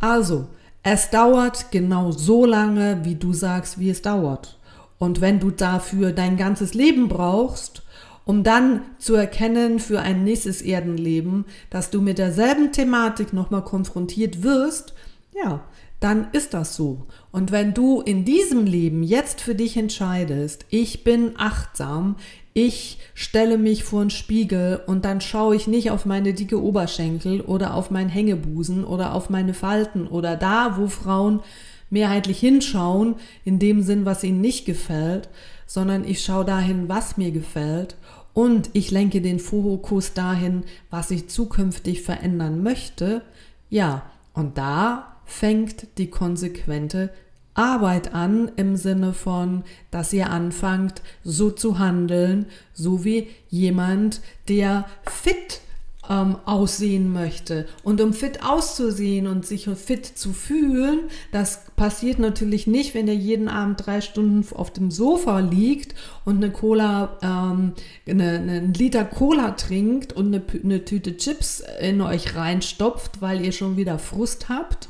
Also, 0.00 0.46
es 0.82 1.10
dauert 1.10 1.70
genau 1.70 2.10
so 2.10 2.44
lange, 2.44 3.04
wie 3.04 3.14
du 3.14 3.32
sagst, 3.32 3.78
wie 3.78 3.90
es 3.90 4.02
dauert. 4.02 4.58
Und 4.98 5.20
wenn 5.20 5.40
du 5.40 5.50
dafür 5.50 6.12
dein 6.12 6.36
ganzes 6.36 6.74
Leben 6.74 7.08
brauchst, 7.08 7.82
um 8.24 8.42
dann 8.42 8.82
zu 8.98 9.14
erkennen 9.14 9.78
für 9.78 10.00
ein 10.00 10.24
nächstes 10.24 10.60
Erdenleben, 10.60 11.44
dass 11.70 11.90
du 11.90 12.00
mit 12.00 12.18
derselben 12.18 12.72
Thematik 12.72 13.32
nochmal 13.32 13.62
konfrontiert 13.62 14.42
wirst, 14.42 14.94
ja, 15.32 15.62
dann 16.00 16.26
ist 16.32 16.52
das 16.52 16.76
so. 16.76 17.06
Und 17.30 17.52
wenn 17.52 17.72
du 17.72 18.00
in 18.00 18.24
diesem 18.24 18.66
Leben 18.66 19.02
jetzt 19.02 19.40
für 19.40 19.54
dich 19.54 19.76
entscheidest, 19.76 20.66
ich 20.70 21.04
bin 21.04 21.32
achtsam, 21.36 22.16
ich 22.52 22.98
stelle 23.14 23.58
mich 23.58 23.84
vor 23.84 24.02
den 24.02 24.10
Spiegel 24.10 24.80
und 24.86 25.04
dann 25.04 25.20
schaue 25.20 25.56
ich 25.56 25.66
nicht 25.66 25.90
auf 25.90 26.04
meine 26.04 26.34
dicke 26.34 26.62
Oberschenkel 26.62 27.42
oder 27.42 27.74
auf 27.74 27.90
meinen 27.90 28.08
Hängebusen 28.08 28.84
oder 28.84 29.14
auf 29.14 29.30
meine 29.30 29.54
Falten 29.54 30.06
oder 30.06 30.36
da, 30.36 30.76
wo 30.78 30.88
Frauen 30.88 31.40
mehrheitlich 31.90 32.40
hinschauen, 32.40 33.16
in 33.44 33.58
dem 33.58 33.82
Sinn, 33.82 34.04
was 34.04 34.24
ihnen 34.24 34.40
nicht 34.40 34.66
gefällt, 34.66 35.28
sondern 35.66 36.06
ich 36.06 36.24
schaue 36.24 36.44
dahin, 36.44 36.88
was 36.88 37.16
mir 37.16 37.30
gefällt 37.30 37.96
und 38.34 38.70
ich 38.74 38.90
lenke 38.90 39.20
den 39.22 39.38
Fokus 39.38 40.12
dahin, 40.12 40.64
was 40.90 41.10
ich 41.10 41.28
zukünftig 41.28 42.02
verändern 42.02 42.62
möchte, 42.62 43.22
ja, 43.70 44.02
und 44.34 44.58
da 44.58 45.16
fängt 45.24 45.98
die 45.98 46.10
konsequente 46.10 47.10
Arbeit 47.54 48.14
an 48.14 48.50
im 48.56 48.76
Sinne 48.76 49.14
von, 49.14 49.64
dass 49.90 50.12
ihr 50.12 50.30
anfangt, 50.30 51.00
so 51.24 51.50
zu 51.50 51.78
handeln, 51.78 52.46
so 52.74 53.04
wie 53.04 53.28
jemand, 53.48 54.20
der 54.48 54.84
fit 55.04 55.62
ähm, 56.08 56.36
aussehen 56.44 57.12
möchte. 57.12 57.66
Und 57.82 58.00
um 58.00 58.12
fit 58.12 58.42
auszusehen 58.44 59.26
und 59.26 59.46
sich 59.46 59.68
fit 59.76 60.06
zu 60.06 60.32
fühlen, 60.32 61.00
das 61.32 61.64
passiert 61.76 62.18
natürlich 62.18 62.66
nicht, 62.66 62.94
wenn 62.94 63.08
ihr 63.08 63.14
jeden 63.14 63.48
Abend 63.48 63.86
drei 63.86 64.00
Stunden 64.00 64.46
auf 64.54 64.72
dem 64.72 64.90
Sofa 64.90 65.40
liegt 65.40 65.94
und 66.24 66.36
eine 66.36 66.50
Cola, 66.50 67.18
ähm, 67.22 67.72
eine, 68.08 68.30
einen 68.30 68.74
Liter 68.74 69.04
Cola 69.04 69.52
trinkt 69.52 70.12
und 70.12 70.34
eine, 70.34 70.42
eine 70.62 70.84
Tüte 70.84 71.16
Chips 71.16 71.62
in 71.80 72.00
euch 72.00 72.34
reinstopft, 72.34 73.20
weil 73.20 73.44
ihr 73.44 73.52
schon 73.52 73.76
wieder 73.76 73.98
Frust 73.98 74.48
habt, 74.48 74.88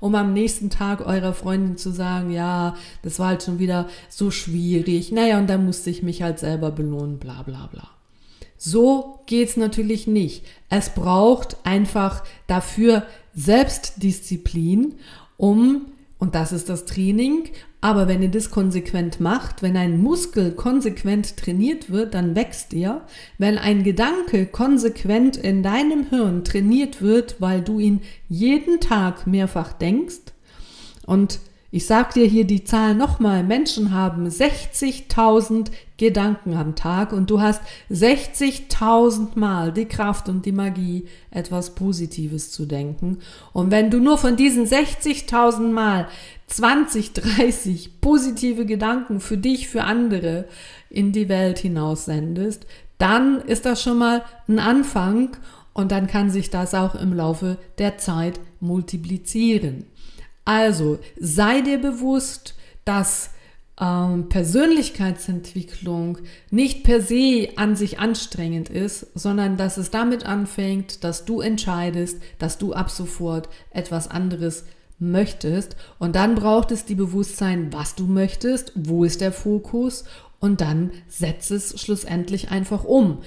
um 0.00 0.14
am 0.14 0.32
nächsten 0.32 0.70
Tag 0.70 1.06
eurer 1.06 1.34
Freundin 1.34 1.76
zu 1.76 1.90
sagen, 1.90 2.30
ja, 2.30 2.74
das 3.02 3.18
war 3.18 3.28
halt 3.28 3.42
schon 3.42 3.58
wieder 3.58 3.88
so 4.08 4.30
schwierig. 4.30 5.12
Naja, 5.12 5.38
und 5.38 5.48
da 5.48 5.58
musste 5.58 5.90
ich 5.90 6.02
mich 6.02 6.22
halt 6.22 6.38
selber 6.38 6.70
belohnen, 6.70 7.18
bla 7.18 7.42
bla 7.42 7.68
bla. 7.70 7.91
So 8.64 9.18
geht's 9.26 9.56
natürlich 9.56 10.06
nicht. 10.06 10.44
Es 10.70 10.90
braucht 10.90 11.56
einfach 11.64 12.22
dafür 12.46 13.02
Selbstdisziplin, 13.34 14.94
um, 15.36 15.86
und 16.20 16.36
das 16.36 16.52
ist 16.52 16.68
das 16.68 16.84
Training, 16.84 17.48
aber 17.80 18.06
wenn 18.06 18.22
ihr 18.22 18.30
das 18.30 18.52
konsequent 18.52 19.18
macht, 19.18 19.62
wenn 19.62 19.76
ein 19.76 20.00
Muskel 20.00 20.52
konsequent 20.52 21.36
trainiert 21.36 21.90
wird, 21.90 22.14
dann 22.14 22.36
wächst 22.36 22.72
er. 22.72 23.04
Wenn 23.36 23.58
ein 23.58 23.82
Gedanke 23.82 24.46
konsequent 24.46 25.36
in 25.36 25.64
deinem 25.64 26.08
Hirn 26.08 26.44
trainiert 26.44 27.02
wird, 27.02 27.40
weil 27.40 27.62
du 27.62 27.80
ihn 27.80 28.02
jeden 28.28 28.78
Tag 28.78 29.26
mehrfach 29.26 29.72
denkst 29.72 30.20
und 31.04 31.40
Ich 31.74 31.86
sag 31.86 32.12
dir 32.12 32.26
hier 32.26 32.44
die 32.44 32.64
Zahl 32.64 32.94
nochmal. 32.94 33.42
Menschen 33.42 33.92
haben 33.92 34.28
60.000 34.28 35.70
Gedanken 35.96 36.52
am 36.52 36.76
Tag 36.76 37.14
und 37.14 37.30
du 37.30 37.40
hast 37.40 37.62
60.000 37.90 39.38
Mal 39.38 39.72
die 39.72 39.86
Kraft 39.86 40.28
und 40.28 40.44
die 40.44 40.52
Magie, 40.52 41.06
etwas 41.30 41.74
Positives 41.74 42.52
zu 42.52 42.66
denken. 42.66 43.20
Und 43.54 43.70
wenn 43.70 43.90
du 43.90 44.00
nur 44.00 44.18
von 44.18 44.36
diesen 44.36 44.66
60.000 44.66 45.70
Mal 45.70 46.08
20, 46.48 47.14
30 47.14 48.02
positive 48.02 48.66
Gedanken 48.66 49.18
für 49.18 49.38
dich, 49.38 49.68
für 49.68 49.84
andere 49.84 50.44
in 50.90 51.12
die 51.12 51.30
Welt 51.30 51.58
hinaus 51.58 52.04
sendest, 52.04 52.66
dann 52.98 53.40
ist 53.40 53.64
das 53.64 53.82
schon 53.82 53.96
mal 53.96 54.22
ein 54.46 54.58
Anfang 54.58 55.38
und 55.72 55.90
dann 55.90 56.06
kann 56.06 56.28
sich 56.28 56.50
das 56.50 56.74
auch 56.74 56.94
im 56.94 57.14
Laufe 57.14 57.56
der 57.78 57.96
Zeit 57.96 58.40
multiplizieren. 58.60 59.86
Also 60.44 60.98
sei 61.18 61.60
dir 61.60 61.78
bewusst, 61.78 62.54
dass 62.84 63.30
ähm, 63.80 64.28
Persönlichkeitsentwicklung 64.28 66.18
nicht 66.50 66.84
per 66.84 67.00
se 67.00 67.48
an 67.56 67.76
sich 67.76 67.98
anstrengend 67.98 68.68
ist, 68.68 69.06
sondern 69.14 69.56
dass 69.56 69.76
es 69.76 69.90
damit 69.90 70.26
anfängt, 70.26 71.04
dass 71.04 71.24
du 71.24 71.40
entscheidest, 71.40 72.20
dass 72.38 72.58
du 72.58 72.72
ab 72.72 72.90
sofort 72.90 73.48
etwas 73.70 74.08
anderes 74.08 74.64
möchtest. 74.98 75.76
Und 75.98 76.16
dann 76.16 76.34
braucht 76.34 76.70
es 76.70 76.84
die 76.84 76.94
Bewusstsein, 76.94 77.72
was 77.72 77.94
du 77.94 78.06
möchtest, 78.06 78.72
wo 78.74 79.04
ist 79.04 79.20
der 79.20 79.32
Fokus 79.32 80.04
und 80.38 80.60
dann 80.60 80.90
setz 81.08 81.50
es 81.50 81.80
schlussendlich 81.80 82.50
einfach 82.50 82.84
um 82.84 83.18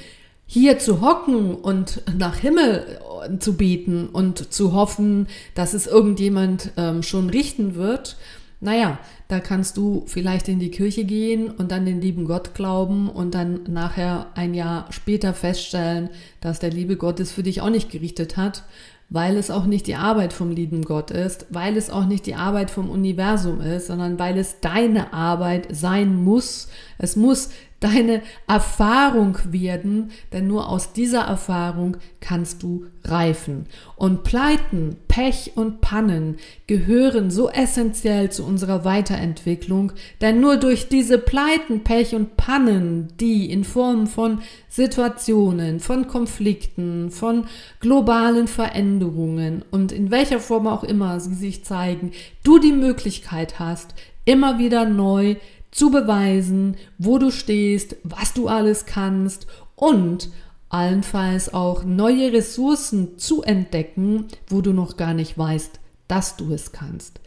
hier 0.45 0.77
zu 0.77 1.01
hocken 1.01 1.55
und 1.55 2.03
nach 2.17 2.37
Himmel 2.37 2.99
zu 3.39 3.55
beten 3.55 4.07
und 4.07 4.53
zu 4.53 4.73
hoffen, 4.73 5.27
dass 5.53 5.73
es 5.73 5.87
irgendjemand 5.87 6.71
ähm, 6.77 7.03
schon 7.03 7.29
richten 7.29 7.75
wird, 7.75 8.17
naja, 8.61 8.97
da 9.27 9.39
kannst 9.39 9.77
du 9.77 10.03
vielleicht 10.07 10.47
in 10.47 10.59
die 10.59 10.71
Kirche 10.71 11.03
gehen 11.03 11.49
und 11.49 11.71
dann 11.71 11.85
den 11.85 12.01
lieben 12.01 12.25
Gott 12.25 12.53
glauben 12.55 13.09
und 13.09 13.35
dann 13.35 13.61
nachher 13.67 14.27
ein 14.35 14.53
Jahr 14.53 14.87
später 14.91 15.33
feststellen, 15.33 16.09
dass 16.41 16.59
der 16.59 16.71
liebe 16.71 16.95
Gott 16.95 17.19
es 17.19 17.31
für 17.31 17.43
dich 17.43 17.61
auch 17.61 17.69
nicht 17.69 17.91
gerichtet 17.91 18.37
hat, 18.37 18.63
weil 19.09 19.37
es 19.37 19.51
auch 19.51 19.65
nicht 19.65 19.87
die 19.87 19.95
Arbeit 19.95 20.33
vom 20.33 20.51
lieben 20.51 20.83
Gott 20.83 21.11
ist, 21.11 21.45
weil 21.49 21.77
es 21.77 21.89
auch 21.89 22.05
nicht 22.05 22.25
die 22.25 22.35
Arbeit 22.35 22.71
vom 22.71 22.89
Universum 22.89 23.61
ist, 23.61 23.87
sondern 23.87 24.17
weil 24.17 24.37
es 24.37 24.61
deine 24.61 25.13
Arbeit 25.13 25.67
sein 25.69 26.15
muss. 26.15 26.69
Es 26.97 27.15
muss 27.15 27.49
deine 27.79 28.21
Erfahrung 28.47 29.37
werden, 29.45 30.11
denn 30.31 30.47
nur 30.47 30.69
aus 30.69 30.93
dieser 30.93 31.21
Erfahrung 31.21 31.97
kannst 32.21 32.63
du 32.63 32.85
reifen. 33.03 33.67
Und 33.95 34.23
Pleiten, 34.23 34.95
Pech 35.07 35.51
und 35.55 35.81
Pannen 35.81 36.37
gehören 36.67 37.29
so 37.29 37.49
essentiell 37.49 38.31
zu 38.31 38.43
unserer 38.45 38.85
Weiterentwicklung, 38.85 39.91
denn 40.21 40.39
nur 40.39 40.57
durch 40.57 40.89
diese 40.89 41.17
Pleiten, 41.17 41.83
Pech 41.83 42.15
und 42.15 42.37
Pannen, 42.37 43.09
die 43.19 43.51
in 43.51 43.63
Form 43.63 44.07
von 44.07 44.39
Situationen, 44.69 45.79
von 45.79 46.07
Konflikten, 46.07 47.11
von 47.11 47.45
globalen 47.81 48.47
Veränderungen 48.47 49.63
und 49.69 49.91
in 49.91 50.11
welcher 50.11 50.39
Form 50.39 50.67
auch 50.67 50.83
immer 50.83 51.19
sie 51.19 51.35
sich 51.35 51.63
zeigen, 51.63 52.11
du 52.43 52.57
die 52.57 52.73
Möglichkeit 52.73 53.59
hast, 53.59 53.93
immer 54.25 54.57
wieder 54.57 54.85
neu 54.85 55.35
zu 55.75 55.91
beweisen, 55.91 56.77
wo 56.97 57.17
du 57.17 57.31
stehst, 57.31 57.97
was 58.03 58.33
du 58.33 58.47
alles 58.47 58.85
kannst 58.85 59.45
und 59.75 60.29
allenfalls 60.69 61.53
auch 61.53 61.83
neue 61.83 62.31
Ressourcen 62.31 63.17
zu 63.17 63.43
entdecken, 63.43 64.27
wo 64.47 64.61
du 64.61 64.71
noch 64.71 64.95
gar 64.95 65.13
nicht 65.13 65.37
weißt, 65.37 65.81
dass 66.07 66.37
du 66.37 66.53
es 66.53 66.71
kannst. 66.71 67.19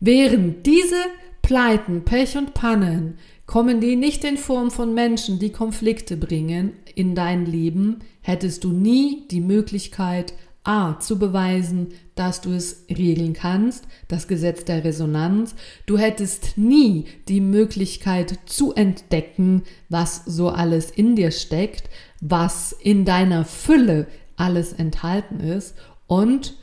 Während 0.00 0.64
diese 0.64 0.96
Pleiten, 1.42 2.06
Pech 2.06 2.38
und 2.38 2.54
Pannen 2.54 3.18
kommen 3.44 3.82
die 3.82 3.96
nicht 3.96 4.24
in 4.24 4.38
Form 4.38 4.70
von 4.70 4.94
Menschen, 4.94 5.38
die 5.38 5.52
Konflikte 5.52 6.16
bringen 6.16 6.72
in 6.94 7.14
dein 7.14 7.44
Leben, 7.44 7.98
hättest 8.22 8.64
du 8.64 8.72
nie 8.72 9.24
die 9.30 9.42
Möglichkeit, 9.42 10.32
A, 10.62 10.98
zu 10.98 11.18
beweisen, 11.18 11.88
dass 12.14 12.42
du 12.42 12.52
es 12.52 12.84
regeln 12.90 13.32
kannst, 13.32 13.86
das 14.08 14.28
Gesetz 14.28 14.64
der 14.64 14.84
Resonanz. 14.84 15.54
Du 15.86 15.96
hättest 15.96 16.58
nie 16.58 17.06
die 17.28 17.40
Möglichkeit 17.40 18.38
zu 18.44 18.74
entdecken, 18.74 19.62
was 19.88 20.24
so 20.26 20.50
alles 20.50 20.90
in 20.90 21.16
dir 21.16 21.30
steckt, 21.30 21.88
was 22.20 22.72
in 22.72 23.06
deiner 23.06 23.46
Fülle 23.46 24.06
alles 24.36 24.74
enthalten 24.74 25.40
ist 25.40 25.74
und 26.06 26.56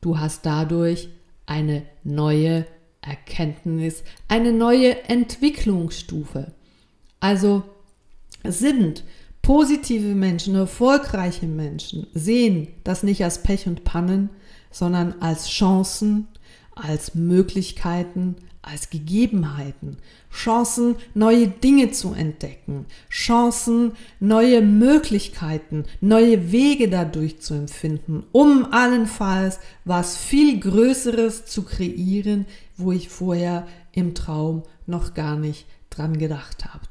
du 0.00 0.18
hast 0.18 0.46
dadurch 0.46 1.08
eine 1.46 1.82
neue 2.04 2.66
Erkenntnis, 3.02 4.04
eine 4.28 4.52
neue 4.52 5.04
Entwicklungsstufe. 5.08 6.52
Also 7.18 7.64
sind 8.44 9.04
Positive 9.50 10.14
Menschen, 10.14 10.54
erfolgreiche 10.54 11.46
Menschen 11.46 12.06
sehen 12.14 12.68
das 12.84 13.02
nicht 13.02 13.24
als 13.24 13.42
Pech 13.42 13.66
und 13.66 13.82
Pannen, 13.82 14.30
sondern 14.70 15.16
als 15.18 15.48
Chancen, 15.48 16.28
als 16.76 17.16
Möglichkeiten, 17.16 18.36
als 18.62 18.90
Gegebenheiten. 18.90 19.96
Chancen, 20.32 20.94
neue 21.14 21.48
Dinge 21.48 21.90
zu 21.90 22.12
entdecken. 22.12 22.86
Chancen, 23.10 23.94
neue 24.20 24.62
Möglichkeiten, 24.62 25.84
neue 26.00 26.52
Wege 26.52 26.88
dadurch 26.88 27.40
zu 27.40 27.54
empfinden, 27.54 28.22
um 28.30 28.72
allenfalls 28.72 29.58
was 29.84 30.16
viel 30.16 30.60
Größeres 30.60 31.46
zu 31.46 31.64
kreieren, 31.64 32.46
wo 32.76 32.92
ich 32.92 33.08
vorher 33.08 33.66
im 33.90 34.14
Traum 34.14 34.62
noch 34.86 35.12
gar 35.14 35.34
nicht 35.34 35.66
dran 35.90 36.18
gedacht 36.18 36.66
habe. 36.72 36.86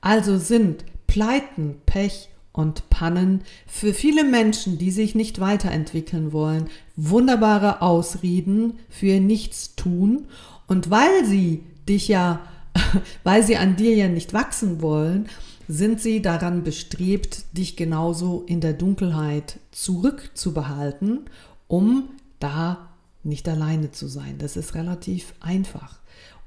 Also 0.00 0.36
sind 0.36 0.84
Pleiten, 1.12 1.74
Pech 1.84 2.30
und 2.52 2.88
Pannen 2.88 3.42
für 3.66 3.92
viele 3.92 4.24
Menschen, 4.24 4.78
die 4.78 4.90
sich 4.90 5.14
nicht 5.14 5.40
weiterentwickeln 5.40 6.32
wollen, 6.32 6.70
wunderbare 6.96 7.82
Ausreden 7.82 8.78
für 8.88 9.20
nichts 9.20 9.76
tun. 9.76 10.24
Und 10.66 10.88
weil 10.88 11.26
sie 11.26 11.64
dich 11.86 12.08
ja, 12.08 12.40
weil 13.24 13.42
sie 13.42 13.58
an 13.58 13.76
dir 13.76 13.94
ja 13.94 14.08
nicht 14.08 14.32
wachsen 14.32 14.80
wollen, 14.80 15.28
sind 15.68 16.00
sie 16.00 16.22
daran 16.22 16.64
bestrebt, 16.64 17.44
dich 17.52 17.76
genauso 17.76 18.44
in 18.46 18.62
der 18.62 18.72
Dunkelheit 18.72 19.58
zurückzubehalten, 19.70 21.26
um 21.68 22.04
da 22.40 22.88
nicht 23.22 23.46
alleine 23.50 23.90
zu 23.90 24.08
sein. 24.08 24.36
Das 24.38 24.56
ist 24.56 24.74
relativ 24.74 25.34
einfach. 25.40 25.98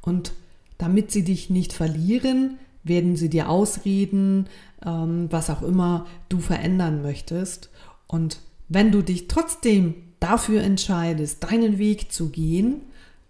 Und 0.01 0.33
damit 0.79 1.11
sie 1.11 1.23
dich 1.23 1.51
nicht 1.51 1.71
verlieren, 1.71 2.57
werden 2.85 3.17
sie 3.17 3.29
dir 3.29 3.49
ausreden, 3.49 4.47
ähm, 4.85 5.27
was 5.29 5.49
auch 5.49 5.61
immer 5.61 6.05
du 6.29 6.39
verändern 6.39 7.01
möchtest. 7.01 7.69
Und 8.07 8.39
wenn 8.69 8.91
du 8.91 9.01
dich 9.01 9.27
trotzdem 9.27 9.95
dafür 10.19 10.61
entscheidest, 10.61 11.43
deinen 11.43 11.77
Weg 11.77 12.11
zu 12.11 12.29
gehen, 12.29 12.81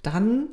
dann 0.04 0.48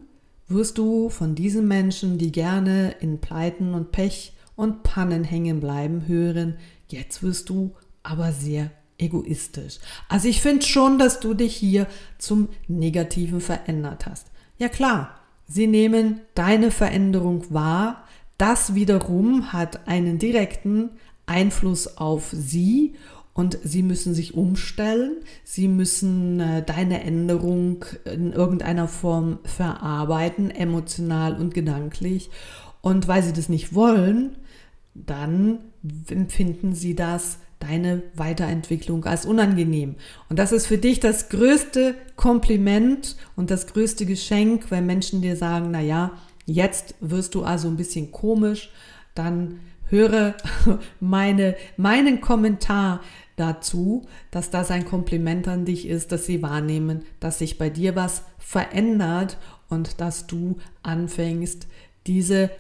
wirst 0.48 0.78
du 0.78 1.08
von 1.08 1.34
diesen 1.34 1.68
Menschen, 1.68 2.16
die 2.18 2.32
gerne 2.32 2.94
in 3.00 3.20
Pleiten 3.20 3.74
und 3.74 3.92
Pech 3.92 4.32
und 4.56 4.82
Pannen 4.82 5.24
hängen 5.24 5.60
bleiben, 5.60 6.06
hören, 6.06 6.56
jetzt 6.88 7.22
wirst 7.22 7.48
du 7.48 7.74
aber 8.02 8.32
sehr 8.32 8.70
egoistisch. 8.98 9.78
Also 10.08 10.28
ich 10.28 10.40
finde 10.40 10.64
schon, 10.64 10.98
dass 10.98 11.20
du 11.20 11.34
dich 11.34 11.54
hier 11.54 11.86
zum 12.18 12.48
Negativen 12.68 13.40
verändert 13.40 14.06
hast. 14.06 14.28
Ja 14.58 14.68
klar, 14.68 15.18
sie 15.48 15.66
nehmen 15.66 16.20
deine 16.34 16.70
Veränderung 16.70 17.44
wahr, 17.52 18.04
das 18.38 18.74
wiederum 18.74 19.52
hat 19.52 19.86
einen 19.86 20.18
direkten 20.18 20.90
Einfluss 21.26 21.98
auf 21.98 22.30
sie 22.32 22.94
und 23.34 23.58
sie 23.64 23.82
müssen 23.82 24.14
sich 24.14 24.34
umstellen, 24.34 25.16
sie 25.42 25.68
müssen 25.68 26.40
äh, 26.40 26.62
deine 26.62 27.02
Änderung 27.02 27.84
in 28.04 28.32
irgendeiner 28.32 28.88
Form 28.88 29.38
verarbeiten, 29.44 30.50
emotional 30.50 31.34
und 31.40 31.54
gedanklich. 31.54 32.30
Und 32.82 33.08
weil 33.08 33.22
sie 33.22 33.32
das 33.32 33.48
nicht 33.48 33.74
wollen, 33.74 34.36
dann 34.94 35.60
empfinden 36.08 36.74
sie 36.74 36.94
das, 36.94 37.38
deine 37.58 38.02
Weiterentwicklung 38.14 39.04
als 39.04 39.24
unangenehm. 39.24 39.94
Und 40.28 40.38
das 40.38 40.52
ist 40.52 40.66
für 40.66 40.78
dich 40.78 40.98
das 41.00 41.28
größte 41.28 41.94
Kompliment 42.16 43.16
und 43.36 43.50
das 43.50 43.68
größte 43.68 44.04
Geschenk, 44.04 44.70
wenn 44.70 44.84
Menschen 44.84 45.22
dir 45.22 45.36
sagen, 45.36 45.68
na 45.70 45.80
ja, 45.80 46.10
Jetzt 46.44 46.94
wirst 47.00 47.34
du 47.34 47.44
also 47.44 47.68
ein 47.68 47.76
bisschen 47.76 48.12
komisch, 48.12 48.70
dann 49.14 49.60
höre 49.88 50.34
meine, 51.00 51.56
meinen 51.76 52.20
Kommentar 52.20 53.00
dazu, 53.36 54.02
dass 54.30 54.50
das 54.50 54.70
ein 54.70 54.84
Kompliment 54.84 55.48
an 55.48 55.64
dich 55.64 55.86
ist, 55.86 56.12
dass 56.12 56.26
sie 56.26 56.42
wahrnehmen, 56.42 57.02
dass 57.20 57.38
sich 57.38 57.58
bei 57.58 57.70
dir 57.70 57.96
was 57.96 58.22
verändert 58.38 59.38
und 59.68 60.00
dass 60.00 60.26
du 60.26 60.58
anfängst, 60.82 61.66
diese 62.06 62.50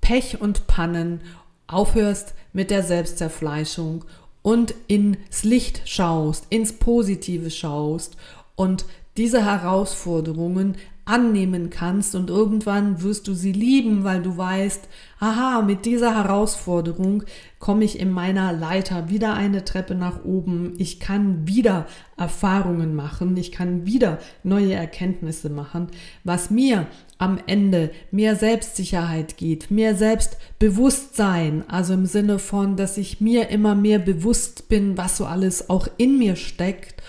Pech 0.00 0.40
und 0.40 0.66
Pannen 0.66 1.20
aufhörst 1.66 2.34
mit 2.52 2.70
der 2.70 2.82
Selbstzerfleischung 2.82 4.04
und 4.42 4.74
ins 4.88 5.44
Licht 5.44 5.82
schaust, 5.84 6.46
ins 6.50 6.72
Positive 6.72 7.50
schaust 7.50 8.16
und 8.56 8.84
diese 9.16 9.44
Herausforderungen 9.44 10.76
annehmen 11.04 11.68
kannst 11.68 12.14
und 12.14 12.30
irgendwann 12.30 13.02
wirst 13.02 13.26
du 13.26 13.34
sie 13.34 13.50
lieben, 13.50 14.04
weil 14.04 14.22
du 14.22 14.36
weißt, 14.36 14.88
aha, 15.18 15.62
mit 15.62 15.84
dieser 15.84 16.14
Herausforderung 16.14 17.24
komme 17.58 17.84
ich 17.84 17.98
in 17.98 18.10
meiner 18.10 18.52
Leiter 18.52 19.08
wieder 19.08 19.34
eine 19.34 19.64
Treppe 19.64 19.96
nach 19.96 20.24
oben, 20.24 20.74
ich 20.78 21.00
kann 21.00 21.46
wieder 21.46 21.86
Erfahrungen 22.16 22.94
machen, 22.94 23.36
ich 23.36 23.50
kann 23.50 23.84
wieder 23.84 24.18
neue 24.44 24.74
Erkenntnisse 24.74 25.50
machen, 25.50 25.88
was 26.22 26.50
mir 26.50 26.86
am 27.18 27.38
Ende 27.46 27.90
mehr 28.12 28.36
Selbstsicherheit 28.36 29.36
geht, 29.36 29.72
mehr 29.72 29.96
Selbstbewusstsein, 29.96 31.64
also 31.68 31.94
im 31.94 32.06
Sinne 32.06 32.38
von, 32.38 32.76
dass 32.76 32.96
ich 32.96 33.20
mir 33.20 33.48
immer 33.48 33.74
mehr 33.74 33.98
bewusst 33.98 34.68
bin, 34.68 34.96
was 34.96 35.16
so 35.16 35.24
alles 35.24 35.68
auch 35.68 35.88
in 35.96 36.18
mir 36.18 36.36
steckt. 36.36 37.02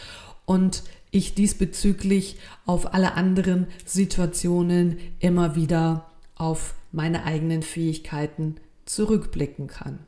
Und 0.46 0.84
ich 1.14 1.36
diesbezüglich 1.36 2.38
auf 2.66 2.94
alle 2.94 3.14
anderen 3.14 3.68
Situationen 3.86 4.98
immer 5.20 5.56
wieder 5.56 6.10
auf 6.36 6.74
meine 6.92 7.24
eigenen 7.24 7.62
Fähigkeiten 7.62 8.56
zurückblicken 8.86 9.68
kann. 9.68 10.00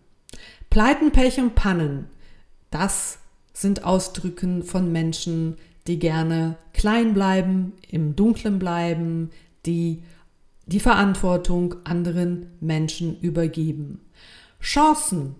Pleiten, 0.70 1.12
Pech 1.12 1.40
und 1.40 1.56
Pannen, 1.56 2.08
das 2.72 3.20
sind 3.54 3.86
Ausdrücken 3.86 4.64
von 4.64 4.92
Menschen, 4.92 5.58
die 5.88 6.00
gerne 6.00 6.58
klein 6.74 7.14
bleiben, 7.14 7.74
im 7.88 8.16
Dunklen 8.16 8.58
bleiben, 8.58 9.30
die 9.66 10.02
die 10.66 10.80
Verantwortung 10.80 11.76
anderen 11.86 12.48
Menschen 12.60 13.20
übergeben. 13.22 14.02
Chancen, 14.60 15.36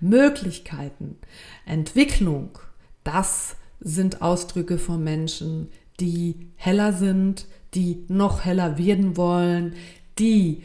Möglichkeiten, 0.00 1.18
Entwicklung, 1.66 2.58
das 3.04 3.56
sind 3.82 4.22
Ausdrücke 4.22 4.78
von 4.78 5.02
Menschen, 5.02 5.68
die 6.00 6.50
heller 6.56 6.92
sind, 6.92 7.46
die 7.74 8.04
noch 8.08 8.44
heller 8.44 8.78
werden 8.78 9.16
wollen, 9.16 9.74
die 10.18 10.62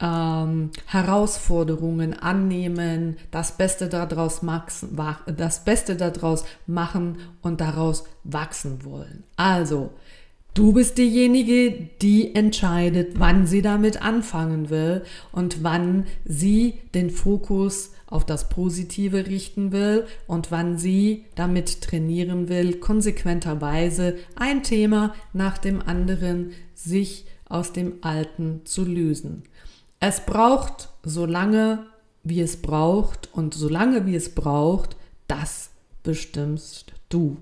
ähm, 0.00 0.70
Herausforderungen 0.86 2.14
annehmen, 2.14 3.16
das 3.30 3.56
Beste 3.56 3.88
daraus, 3.88 4.42
maxen, 4.42 4.98
das 5.36 5.64
Beste 5.64 5.96
daraus 5.96 6.44
machen 6.66 7.18
und 7.40 7.60
daraus 7.60 8.04
wachsen 8.24 8.84
wollen. 8.84 9.24
Also, 9.36 9.90
Du 10.54 10.74
bist 10.74 10.98
diejenige, 10.98 11.88
die 12.02 12.34
entscheidet, 12.34 13.18
wann 13.18 13.46
sie 13.46 13.62
damit 13.62 14.02
anfangen 14.02 14.68
will 14.68 15.02
und 15.32 15.64
wann 15.64 16.04
sie 16.26 16.74
den 16.94 17.08
Fokus 17.08 17.92
auf 18.12 18.26
das 18.26 18.48
Positive 18.48 19.26
richten 19.26 19.72
will 19.72 20.06
und 20.26 20.50
wann 20.50 20.78
sie 20.78 21.24
damit 21.34 21.80
trainieren 21.80 22.48
will, 22.48 22.74
konsequenterweise 22.74 24.16
ein 24.36 24.62
Thema 24.62 25.14
nach 25.32 25.58
dem 25.58 25.80
anderen 25.80 26.52
sich 26.74 27.26
aus 27.48 27.72
dem 27.72 27.94
Alten 28.02 28.62
zu 28.64 28.84
lösen. 28.84 29.44
Es 30.00 30.20
braucht 30.26 30.90
so 31.02 31.26
lange, 31.26 31.86
wie 32.22 32.40
es 32.40 32.60
braucht 32.60 33.28
und 33.32 33.54
so 33.54 33.68
lange, 33.68 34.06
wie 34.06 34.16
es 34.16 34.34
braucht, 34.34 34.96
das 35.26 35.70
bestimmst 36.02 36.92
du. 37.08 37.36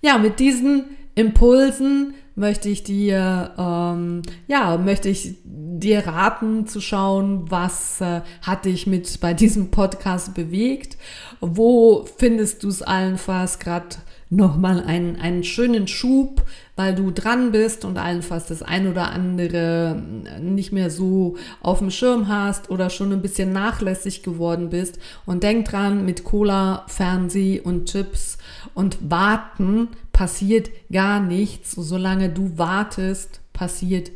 Ja, 0.00 0.18
mit 0.18 0.40
diesen 0.40 0.84
Impulsen 1.14 2.14
möchte 2.40 2.68
ich 2.68 2.82
dir, 2.82 3.52
ähm, 3.56 4.22
ja, 4.48 4.76
möchte 4.78 5.08
ich 5.08 5.36
dir 5.44 6.06
raten 6.06 6.66
zu 6.66 6.80
schauen, 6.80 7.50
was 7.50 8.00
äh, 8.00 8.22
hat 8.42 8.64
dich 8.64 8.86
mit 8.88 9.20
bei 9.20 9.34
diesem 9.34 9.70
Podcast 9.70 10.34
bewegt, 10.34 10.96
wo 11.40 12.06
findest 12.16 12.64
du 12.64 12.68
es 12.68 12.82
allenfalls 12.82 13.60
gerade 13.60 13.96
nochmal 14.30 14.82
einen, 14.84 15.16
einen 15.16 15.42
schönen 15.42 15.88
Schub, 15.88 16.42
weil 16.76 16.94
du 16.94 17.10
dran 17.10 17.50
bist 17.50 17.84
und 17.84 17.98
allenfalls 17.98 18.46
das 18.46 18.62
ein 18.62 18.86
oder 18.86 19.10
andere 19.10 20.00
nicht 20.40 20.72
mehr 20.72 20.88
so 20.88 21.36
auf 21.60 21.80
dem 21.80 21.90
Schirm 21.90 22.28
hast 22.28 22.70
oder 22.70 22.90
schon 22.90 23.12
ein 23.12 23.22
bisschen 23.22 23.52
nachlässig 23.52 24.22
geworden 24.22 24.70
bist. 24.70 24.98
Und 25.26 25.42
denk 25.42 25.66
dran, 25.66 26.04
mit 26.04 26.24
Cola, 26.24 26.84
Fernseh 26.86 27.60
und 27.60 27.90
Chips 27.90 28.38
und 28.72 29.10
Warten 29.10 29.88
passiert 30.20 30.70
gar 30.92 31.18
nichts. 31.18 31.70
Solange 31.70 32.28
du 32.28 32.58
wartest, 32.58 33.40
passiert 33.54 34.10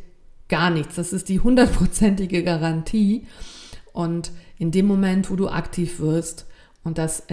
gar 0.49 0.69
nichts. 0.69 0.97
Das 0.97 1.11
ist 1.11 1.29
die 1.29 1.39
hundertprozentige 1.39 2.43
Garantie. 2.43 3.25
Und 3.91 4.31
in 4.59 4.69
dem 4.69 4.85
Moment, 4.85 5.31
wo 5.31 5.35
du 5.35 5.49
aktiv 5.49 5.99
wirst, 5.99 6.45
und 6.83 6.99
das 6.99 7.23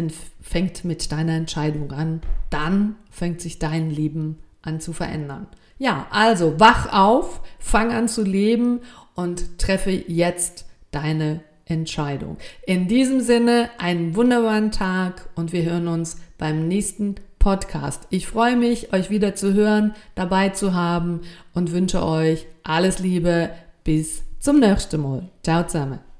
fängt 0.40 0.86
mit 0.86 1.12
deiner 1.12 1.34
Entscheidung 1.34 1.92
an, 1.92 2.22
dann 2.48 2.96
fängt 3.10 3.42
sich 3.42 3.58
dein 3.58 3.90
Leben 3.90 4.38
an 4.62 4.80
zu 4.80 4.94
verändern. 4.94 5.48
Ja, 5.76 6.06
also 6.08 6.58
wach 6.58 6.90
auf, 6.94 7.42
fang 7.58 7.92
an 7.92 8.08
zu 8.08 8.22
leben 8.22 8.80
und 9.14 9.58
treffe 9.58 9.90
jetzt 9.90 10.64
deine 10.92 11.42
Entscheidung. 11.66 12.38
In 12.66 12.88
diesem 12.88 13.20
Sinne, 13.20 13.68
einen 13.76 14.16
wunderbaren 14.16 14.70
Tag 14.70 15.28
und 15.34 15.52
wir 15.52 15.62
hören 15.62 15.88
uns 15.88 16.16
beim 16.38 16.68
nächsten 16.68 17.16
Podcast. 17.42 18.06
Ich 18.10 18.28
freue 18.28 18.56
mich, 18.56 18.92
euch 18.92 19.10
wieder 19.10 19.34
zu 19.34 19.52
hören, 19.52 19.94
dabei 20.14 20.50
zu 20.50 20.74
haben 20.74 21.22
und 21.54 21.72
wünsche 21.72 22.04
euch 22.06 22.46
alles 22.62 23.00
Liebe. 23.00 23.50
Bis 23.82 24.22
zum 24.38 24.60
nächsten 24.60 25.02
Mal. 25.02 25.28
Ciao 25.42 25.66
zusammen. 25.66 26.11